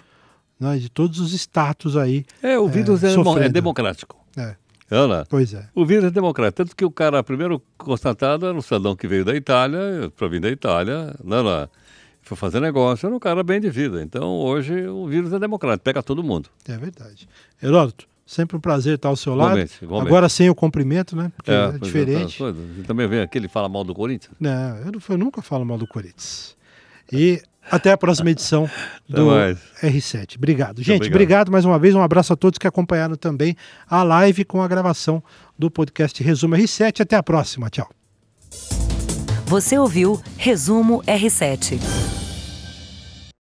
né, 0.61 0.77
de 0.77 0.89
todos 0.91 1.19
os 1.19 1.33
status 1.33 1.97
aí. 1.97 2.25
É, 2.43 2.59
o 2.59 2.69
vírus 2.69 3.03
é, 3.03 3.11
sofrendo. 3.15 3.41
é 3.47 3.49
democrático. 3.49 4.17
É, 4.37 4.55
lá. 4.91 5.25
pois 5.29 5.55
é. 5.55 5.67
O 5.75 5.85
vírus 5.87 6.05
é 6.05 6.11
democrático. 6.11 6.57
Tanto 6.65 6.77
que 6.77 6.85
o 6.85 6.91
cara 6.91 7.23
primeiro 7.25 7.63
constatado 7.79 8.47
era 8.47 8.57
um 8.57 8.61
cidadão 8.61 8.95
que 8.95 9.09
veio 9.09 9.25
da 9.25 9.35
Itália, 9.35 10.13
para 10.17 10.29
vir 10.29 10.41
da 10.41 10.51
Itália, 10.51 11.15
né, 11.25 11.69
foi 12.23 12.37
fazer 12.37 12.61
negócio, 12.61 13.07
era 13.07 13.15
um 13.15 13.19
cara 13.19 13.43
bem 13.43 13.61
de 13.61 13.71
vida. 13.71 14.03
Então, 14.03 14.29
hoje, 14.29 14.87
o 14.87 15.07
vírus 15.07 15.33
é 15.33 15.39
democrático, 15.39 15.83
pega 15.85 16.03
todo 16.03 16.23
mundo. 16.23 16.49
É 16.69 16.77
verdade. 16.77 17.29
Heródoto, 17.63 18.07
sempre 18.27 18.57
um 18.57 18.61
prazer 18.61 18.97
estar 18.97 19.09
ao 19.09 19.17
seu 19.17 19.35
lado. 19.35 19.49
Igualmente, 19.51 19.79
igualmente. 19.85 20.09
Agora 20.09 20.29
sem 20.29 20.51
o 20.51 20.55
cumprimento, 20.55 21.17
né? 21.17 21.33
Porque 21.37 21.51
é, 21.51 21.69
pois 21.69 21.81
diferente. 21.81 22.33
tá, 22.33 22.45
coisa. 22.45 22.59
E 22.79 22.83
também 22.83 23.09
vem 23.09 23.21
aqui, 23.21 23.39
ele 23.39 23.49
fala 23.49 23.69
mal 23.69 23.83
do 23.85 23.95
Corinthians. 23.95 24.35
Não, 24.39 24.77
eu, 24.79 24.93
não- 24.93 25.01
eu 25.09 25.19
nunca 25.19 25.41
falo 25.43 25.65
mal 25.65 25.79
do 25.79 25.87
Corinthians. 25.87 26.57
E 27.13 27.43
até 27.71 27.93
a 27.93 27.97
próxima 27.97 28.31
edição 28.31 28.69
do 29.09 29.27
mais. 29.27 29.59
R7. 29.83 30.37
Obrigado. 30.37 30.83
Gente, 30.83 30.97
obrigado. 30.97 31.15
obrigado 31.15 31.53
mais 31.53 31.65
uma 31.65 31.79
vez. 31.79 31.95
Um 31.95 32.03
abraço 32.03 32.33
a 32.33 32.37
todos 32.37 32.59
que 32.59 32.67
acompanharam 32.67 33.17
também 33.17 33.57
a 33.89 34.03
live 34.03 34.45
com 34.45 34.63
a 34.63 34.69
gravação 34.69 35.23
do 35.59 35.71
podcast 35.71 36.23
Resumo 36.23 36.57
R7. 36.57 37.01
Até 37.01 37.17
a 37.17 37.23
próxima. 37.23 37.71
Tchau. 37.71 37.89
Você 39.47 39.79
ouviu 39.79 40.21
Resumo 40.37 41.03
R7. 41.05 42.20